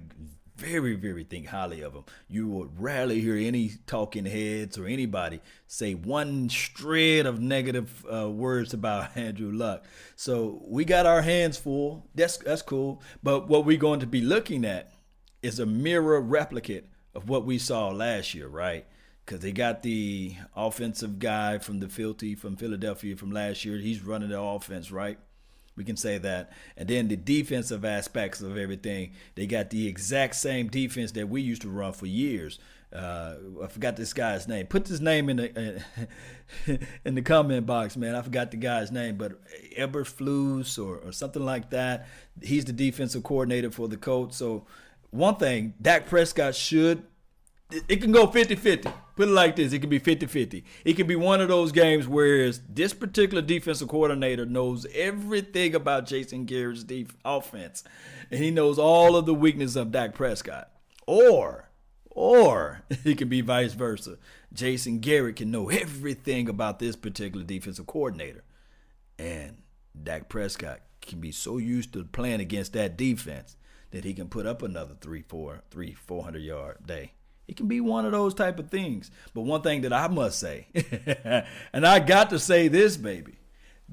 very, 0.59 0.95
very 0.95 1.23
think 1.23 1.47
highly 1.47 1.81
of 1.81 1.93
him. 1.93 2.03
You 2.27 2.49
would 2.49 2.79
rarely 2.79 3.21
hear 3.21 3.35
any 3.35 3.71
talking 3.87 4.25
heads 4.25 4.77
or 4.77 4.85
anybody 4.85 5.39
say 5.67 5.93
one 5.93 6.49
shred 6.49 7.25
of 7.25 7.39
negative 7.39 8.05
uh, 8.11 8.29
words 8.29 8.73
about 8.73 9.09
Andrew 9.15 9.51
Luck. 9.51 9.85
So 10.15 10.61
we 10.67 10.83
got 10.83 11.05
our 11.05 11.21
hands 11.21 11.57
full. 11.57 12.05
That's 12.13 12.37
that's 12.37 12.61
cool. 12.61 13.01
But 13.23 13.47
what 13.47 13.65
we're 13.65 13.77
going 13.77 14.01
to 14.01 14.07
be 14.07 14.21
looking 14.21 14.65
at 14.65 14.91
is 15.41 15.59
a 15.59 15.65
mirror 15.65 16.19
replicate 16.19 16.89
of 17.15 17.29
what 17.29 17.45
we 17.45 17.57
saw 17.57 17.89
last 17.89 18.33
year, 18.33 18.47
right? 18.47 18.85
Because 19.25 19.41
they 19.41 19.53
got 19.53 19.83
the 19.83 20.35
offensive 20.55 21.19
guy 21.19 21.59
from 21.59 21.79
the 21.79 21.87
filthy 21.87 22.35
from 22.35 22.57
Philadelphia 22.57 23.15
from 23.15 23.31
last 23.31 23.63
year. 23.63 23.77
He's 23.77 24.03
running 24.03 24.29
the 24.29 24.41
offense, 24.41 24.91
right? 24.91 25.19
We 25.79 25.85
can 25.85 25.95
say 25.95 26.17
that. 26.17 26.51
And 26.75 26.89
then 26.89 27.07
the 27.07 27.15
defensive 27.15 27.85
aspects 27.85 28.41
of 28.41 28.57
everything, 28.57 29.13
they 29.35 29.47
got 29.47 29.69
the 29.69 29.87
exact 29.87 30.35
same 30.35 30.67
defense 30.67 31.13
that 31.13 31.29
we 31.29 31.41
used 31.41 31.61
to 31.61 31.69
run 31.69 31.93
for 31.93 32.05
years. 32.05 32.59
Uh, 32.91 33.35
I 33.63 33.67
forgot 33.67 33.95
this 33.95 34.11
guy's 34.11 34.45
name. 34.45 34.67
Put 34.67 34.89
his 34.89 34.99
name 34.99 35.29
in 35.29 35.37
the 35.37 35.81
in 37.05 37.15
the 37.15 37.21
comment 37.21 37.65
box, 37.65 37.95
man. 37.95 38.13
I 38.13 38.21
forgot 38.21 38.51
the 38.51 38.57
guy's 38.57 38.91
name, 38.91 39.15
but 39.15 39.39
Eberflus 39.77 40.77
or, 40.77 40.97
or 40.97 41.13
something 41.13 41.45
like 41.45 41.69
that. 41.69 42.07
He's 42.41 42.65
the 42.65 42.73
defensive 42.73 43.23
coordinator 43.23 43.71
for 43.71 43.87
the 43.87 43.95
Colts. 43.95 44.35
So 44.35 44.65
one 45.11 45.37
thing, 45.37 45.75
Dak 45.81 46.07
Prescott 46.07 46.55
should 46.55 47.05
it 47.71 48.01
can 48.01 48.11
go 48.11 48.27
50-50. 48.27 48.91
Put 49.19 49.27
it 49.27 49.31
like 49.31 49.57
this, 49.57 49.73
it 49.73 49.79
can 49.79 49.89
be 49.89 49.99
50-50. 49.99 50.63
It 50.85 50.93
can 50.93 51.05
be 51.05 51.17
one 51.17 51.41
of 51.41 51.49
those 51.49 51.73
games 51.73 52.07
where 52.07 52.49
this 52.69 52.93
particular 52.93 53.41
defensive 53.41 53.89
coordinator 53.89 54.45
knows 54.45 54.85
everything 54.95 55.75
about 55.75 56.05
Jason 56.05 56.45
Garrett's 56.45 56.85
def- 56.85 57.17
offense, 57.25 57.83
and 58.31 58.41
he 58.41 58.49
knows 58.49 58.79
all 58.79 59.17
of 59.17 59.25
the 59.25 59.33
weaknesses 59.33 59.75
of 59.75 59.91
Dak 59.91 60.13
Prescott. 60.13 60.71
Or, 61.05 61.67
or 62.09 62.83
it 63.03 63.17
could 63.17 63.27
be 63.27 63.41
vice 63.41 63.73
versa. 63.73 64.19
Jason 64.53 64.99
Garrett 64.99 65.35
can 65.35 65.51
know 65.51 65.67
everything 65.67 66.47
about 66.47 66.79
this 66.79 66.95
particular 66.95 67.45
defensive 67.45 67.87
coordinator, 67.87 68.45
and 69.17 69.57
Dak 70.01 70.29
Prescott 70.29 70.79
can 71.01 71.19
be 71.19 71.33
so 71.33 71.57
used 71.57 71.91
to 71.91 72.05
playing 72.05 72.39
against 72.39 72.71
that 72.71 72.95
defense 72.95 73.57
that 73.91 74.05
he 74.05 74.13
can 74.13 74.29
put 74.29 74.45
up 74.45 74.61
another 74.61 74.95
three, 75.01 75.23
four, 75.23 75.63
three, 75.69 75.91
four 75.93 76.23
hundred 76.23 76.43
yard 76.43 76.77
day. 76.87 77.11
It 77.49 77.57
can 77.57 77.67
be 77.67 77.81
one 77.81 78.05
of 78.05 78.11
those 78.11 78.35
type 78.35 78.59
of 78.59 78.69
things. 78.69 79.09
But 79.33 79.41
one 79.41 79.63
thing 79.63 79.81
that 79.81 79.91
I 79.91 80.07
must 80.07 80.37
say, 80.37 80.67
and 81.73 81.83
I 81.83 81.97
got 81.99 82.29
to 82.29 82.37
say 82.37 82.67
this, 82.67 82.95
baby, 82.95 83.39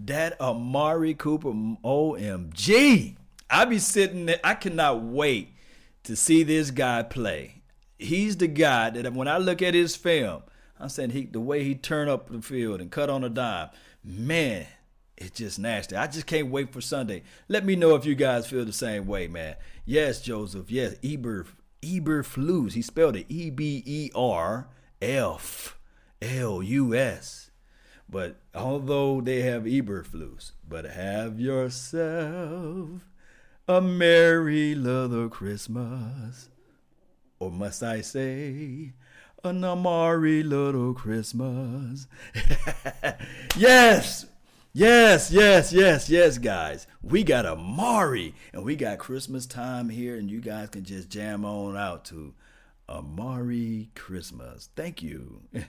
that 0.05 0.39
Amari 0.43 1.15
Cooper, 1.15 1.49
OMG. 1.49 3.17
I 3.49 3.65
be 3.65 3.79
sitting 3.79 4.27
there, 4.27 4.41
I 4.45 4.53
cannot 4.53 5.03
wait 5.03 5.55
to 6.03 6.17
see 6.17 6.43
this 6.43 6.71
guy 6.71 7.03
play. 7.03 7.63
He's 7.99 8.37
the 8.37 8.47
guy 8.47 8.91
that 8.91 9.15
when 9.15 9.27
I 9.27 9.39
look 9.39 9.63
at 9.63 9.73
his 9.73 9.97
film, 9.97 10.43
I'm 10.79 10.91
saying 10.91 11.11
he 11.11 11.25
the 11.25 11.41
way 11.41 11.65
he 11.65 11.75
turned 11.75 12.11
up 12.11 12.29
the 12.29 12.43
field 12.43 12.83
and 12.83 12.91
cut 12.91 13.09
on 13.09 13.25
a 13.25 13.31
dime, 13.31 13.71
man, 14.05 14.67
it's 15.17 15.39
just 15.39 15.59
nasty. 15.59 15.97
I 15.97 16.09
just 16.09 16.27
can't 16.27 16.51
wait 16.51 16.75
for 16.75 16.83
Sunday. 16.83 17.23
Let 17.49 17.65
me 17.65 17.75
know 17.75 17.95
if 17.95 18.05
you 18.05 18.17
guys 18.17 18.47
feel 18.47 18.67
the 18.67 18.73
same 18.75 19.07
way, 19.07 19.29
man. 19.29 19.57
Yes, 19.87 20.21
Joseph. 20.21 20.71
Yes, 20.71 20.97
Eber 21.03 21.47
Eberflus. 21.87 22.73
He 22.73 22.83
spelled 22.83 23.17
it 23.17 23.27
E 23.29 23.51
B 23.51 23.83
E 23.87 24.11
R 24.15 24.69
F 25.01 25.79
L 26.21 26.63
U 26.63 26.95
S. 26.95 27.51
But 28.09 28.37
although 28.55 29.21
they 29.21 29.43
have 29.43 29.65
Eberflus, 29.65 30.53
but 30.69 30.85
have 30.85 31.41
yourself 31.41 33.09
a 33.69 33.81
merry 33.81 34.75
little 34.75 35.29
Christmas. 35.29 36.49
Or 37.39 37.51
must 37.51 37.83
I 37.83 38.01
say, 38.01 38.93
an 39.45 39.65
Amari 39.65 40.43
little 40.43 40.95
Christmas? 40.95 42.07
yes! 43.57 44.27
Yes, 44.79 45.31
yes, 45.31 45.73
yes, 45.73 46.11
yes, 46.11 46.37
guys. 46.37 46.87
We 47.03 47.25
got 47.25 47.47
Amari 47.47 48.35
and 48.53 48.63
we 48.63 48.77
got 48.77 48.99
Christmas 48.99 49.47
time 49.47 49.89
here, 49.89 50.17
and 50.17 50.31
you 50.31 50.43
guys 50.43 50.69
can 50.69 50.85
just 50.85 51.09
jam 51.09 51.47
on 51.47 51.79
out 51.79 52.05
to 52.07 52.35
Amari 52.87 53.89
Christmas. 53.95 54.69
Thank 54.77 55.03
you. 55.03 55.41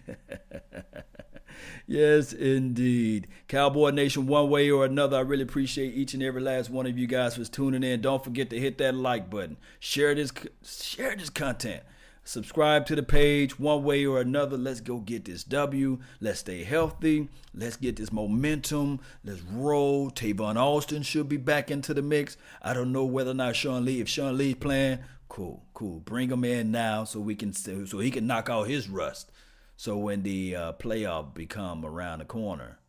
yes, 1.88 2.34
indeed. 2.34 3.30
Cowboy 3.48 3.92
Nation, 3.92 4.28
one 4.28 4.50
way 4.50 4.70
or 4.70 4.84
another, 4.84 5.16
I 5.16 5.22
really 5.22 5.44
appreciate 5.44 5.94
each 5.94 6.14
and 6.14 6.22
every 6.22 6.42
last 6.42 6.70
one 6.70 6.86
of 6.86 6.98
you 6.98 7.08
guys 7.08 7.38
for 7.38 7.46
tuning 7.46 7.84
in. 7.84 8.02
Don't 8.02 8.22
forget 8.22 8.50
to 8.50 8.60
hit 8.60 8.78
that 8.80 8.94
like 8.94 9.30
button. 9.30 9.56
Share 9.80 10.16
this 10.16 10.34
share 10.66 11.16
this 11.16 11.30
content 11.30 11.84
subscribe 12.28 12.86
to 12.86 12.96
the 12.96 13.04
page 13.04 13.58
one 13.58 13.84
way 13.84 14.06
or 14.06 14.20
another. 14.20 14.58
Let's 14.58 14.82
go 14.82 14.98
get 14.98 15.26
this 15.26 15.44
W. 15.46 16.00
Let's 16.20 16.40
stay 16.40 16.64
healthy. 16.64 17.30
Let's 17.54 17.78
get 17.78 17.96
this 17.96 18.12
momentum. 18.12 19.00
Let's 19.24 19.42
roll. 19.42 20.12
Tavon 20.12 20.58
Austin 20.58 21.04
should 21.04 21.30
be 21.30 21.38
back 21.38 21.72
into 21.72 21.94
the 21.94 22.02
mix. 22.02 22.38
I 22.62 22.74
don't 22.74 22.92
know 22.92 23.06
whether 23.06 23.32
or 23.32 23.36
not 23.36 23.56
Sean 23.56 23.86
Lee, 23.86 24.02
if 24.02 24.10
Sean 24.10 24.38
Lee's 24.38 24.56
playing, 24.56 25.00
cool, 25.30 25.64
cool. 25.74 26.00
Bring 26.02 26.30
him 26.30 26.44
in 26.44 26.72
now 26.72 27.06
so 27.06 27.20
we 27.20 27.36
can 27.36 27.54
so 27.54 28.00
he 28.00 28.12
can 28.12 28.28
knock 28.28 28.50
out 28.50 28.68
his 28.68 28.90
rust. 28.90 29.32
So 29.78 29.98
when 29.98 30.24
the 30.24 30.56
uh, 30.56 30.74
playoff 30.74 31.34
become 31.34 31.86
around 31.86 32.20
the 32.20 32.26
corner, 32.26 32.80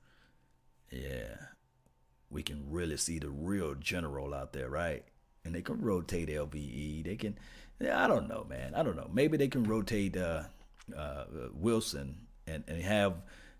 yeah, 0.90 1.36
we 2.30 2.42
can 2.42 2.64
really 2.70 2.96
see 2.96 3.18
the 3.18 3.30
real 3.30 3.74
general 3.74 4.34
out 4.34 4.52
there, 4.52 4.68
right? 4.68 5.04
And 5.44 5.54
they 5.54 5.62
can 5.62 5.80
rotate 5.80 6.28
LVE. 6.28 7.04
They 7.04 7.16
can 7.16 7.38
yeah, 7.80 8.02
I 8.02 8.06
don't 8.06 8.28
know, 8.28 8.46
man. 8.48 8.74
I 8.74 8.82
don't 8.82 8.96
know. 8.96 9.10
Maybe 9.12 9.36
they 9.36 9.48
can 9.48 9.64
rotate 9.64 10.16
uh, 10.16 10.44
uh, 10.96 11.24
Wilson 11.52 12.26
and, 12.46 12.64
and 12.66 12.82
have 12.82 13.14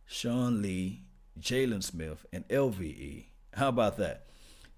Sean 0.07 0.63
Lee, 0.63 1.03
Jaylon 1.39 1.83
Smith, 1.83 2.27
and 2.33 2.47
LVE. 2.49 3.27
How 3.55 3.69
about 3.69 3.97
that? 3.99 4.27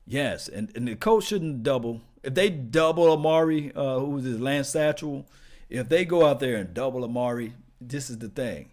Yes, 0.07 0.49
and, 0.49 0.73
and 0.75 0.89
the 0.89 0.97
coach 0.97 1.25
shouldn't 1.25 1.63
double. 1.63 2.01
If 2.23 2.35
they 2.35 2.51
double 2.51 3.13
Amari, 3.13 3.73
uh, 3.75 4.01
who 4.01 4.19
is 4.19 4.41
Lance 4.41 4.71
Satchel, 4.71 5.27
if 5.69 5.89
they 5.89 6.05
go 6.05 6.27
out 6.27 6.41
there 6.41 6.57
and 6.57 6.75
double 6.75 7.05
Amari, 7.05 7.55
this 7.81 8.11
is 8.11 8.19
the 8.19 8.29
thing 8.29 8.71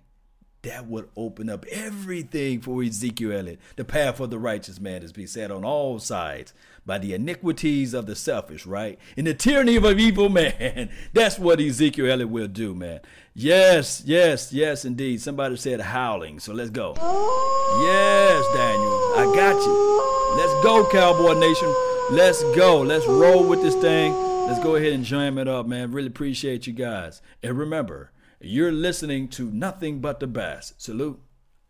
that 0.64 0.88
would 0.88 1.10
open 1.16 1.50
up 1.50 1.66
everything 1.72 2.62
for 2.62 2.82
Ezekiel. 2.84 3.56
The 3.76 3.86
path 3.86 4.20
of 4.20 4.30
the 4.30 4.40
righteous 4.40 4.80
man 4.80 5.04
is 5.04 5.12
beset 5.12 5.52
on 5.52 5.64
all 5.64 6.00
sides 6.00 6.54
by 6.86 6.98
the 6.98 7.14
iniquities 7.14 7.94
of 7.94 8.06
the 8.06 8.16
selfish, 8.16 8.66
right? 8.66 8.98
And 9.16 9.28
the 9.28 9.34
tyranny 9.34 9.76
of 9.76 9.86
an 9.86 10.00
evil 10.00 10.30
man. 10.30 10.90
That's 11.14 11.38
what 11.38 11.60
Ezekiel 11.60 12.26
will 12.28 12.48
do, 12.48 12.74
man. 12.74 13.02
Yes, 13.34 14.02
yes, 14.06 14.52
yes, 14.52 14.84
indeed. 14.84 15.22
Somebody 15.22 15.58
said 15.58 15.80
howling, 15.80 16.40
so 16.40 16.54
let's 16.54 16.72
go. 16.72 16.94
Yes, 16.96 18.46
Daniel, 18.56 19.14
I 19.16 19.32
got 19.36 19.62
you. 19.64 20.38
Let's 20.38 20.64
go, 20.64 20.90
Cowboy 20.90 21.40
Nation. 21.40 21.74
Let's 22.10 22.42
go. 22.56 22.82
Let's 22.82 23.06
roll 23.06 23.48
with 23.48 23.62
this 23.62 23.76
thing. 23.76 24.14
Let's 24.48 24.64
go 24.64 24.76
ahead 24.76 24.94
and 24.94 25.04
jam 25.04 25.38
it 25.38 25.48
up, 25.48 25.68
man. 25.68 25.92
Really 25.92 26.08
appreciate 26.08 26.68
you 26.68 26.74
guys. 26.74 27.22
And 27.44 27.58
remember, 27.58 28.12
you're 28.40 28.72
listening 28.72 29.28
to 29.30 29.50
nothing 29.52 30.00
but 30.00 30.20
the 30.20 30.28
best. 30.28 30.82
Salute. 30.82 31.20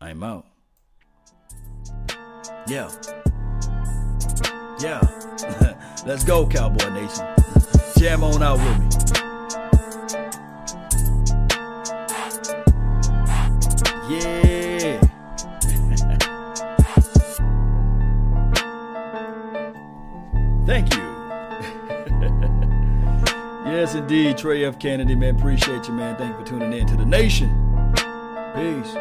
I'm 0.02 0.24
out. 0.24 0.46
Yeah. 2.68 2.92
Yeah. 4.80 5.02
Let's 6.06 6.24
go, 6.24 6.46
Cowboy 6.48 6.90
Nation. 6.90 7.26
Jam 7.98 8.24
on 8.24 8.44
out 8.44 8.60
with 8.60 8.80
me. 8.80 8.88
Yeah. 14.10 14.47
Indeed, 23.98 24.38
Trey 24.38 24.64
F. 24.64 24.80
Kennedy, 24.80 25.16
man. 25.16 25.36
Appreciate 25.36 25.88
you, 25.88 25.94
man. 25.94 26.16
Thank 26.18 26.32
you 26.32 26.40
for 26.40 26.46
tuning 26.46 26.74
in 26.74 26.88
to 26.88 26.96
the 26.96 27.06
nation. 27.06 27.50
Peace. 28.56 28.94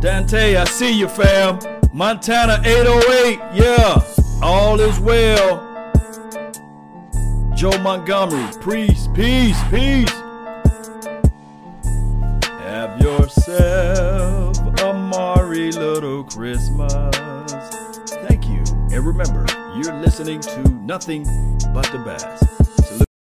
Dante, 0.00 0.56
I 0.56 0.64
see 0.64 0.98
you, 0.98 1.08
fam. 1.08 1.58
Montana 1.92 2.60
808, 2.64 3.38
yeah. 3.54 4.02
All 4.42 4.80
is 4.80 4.98
well. 5.00 5.60
Joe 7.54 7.78
Montgomery, 7.78 8.44
peace, 8.64 9.08
peace, 9.14 9.58
peace. 9.70 10.23
Christmas. 16.24 17.14
Thank 18.28 18.48
you. 18.48 18.62
And 18.92 19.04
remember, 19.06 19.46
you're 19.76 19.94
listening 19.94 20.40
to 20.40 20.68
nothing 20.68 21.24
but 21.72 21.90
the 21.92 22.02
best. 22.04 22.53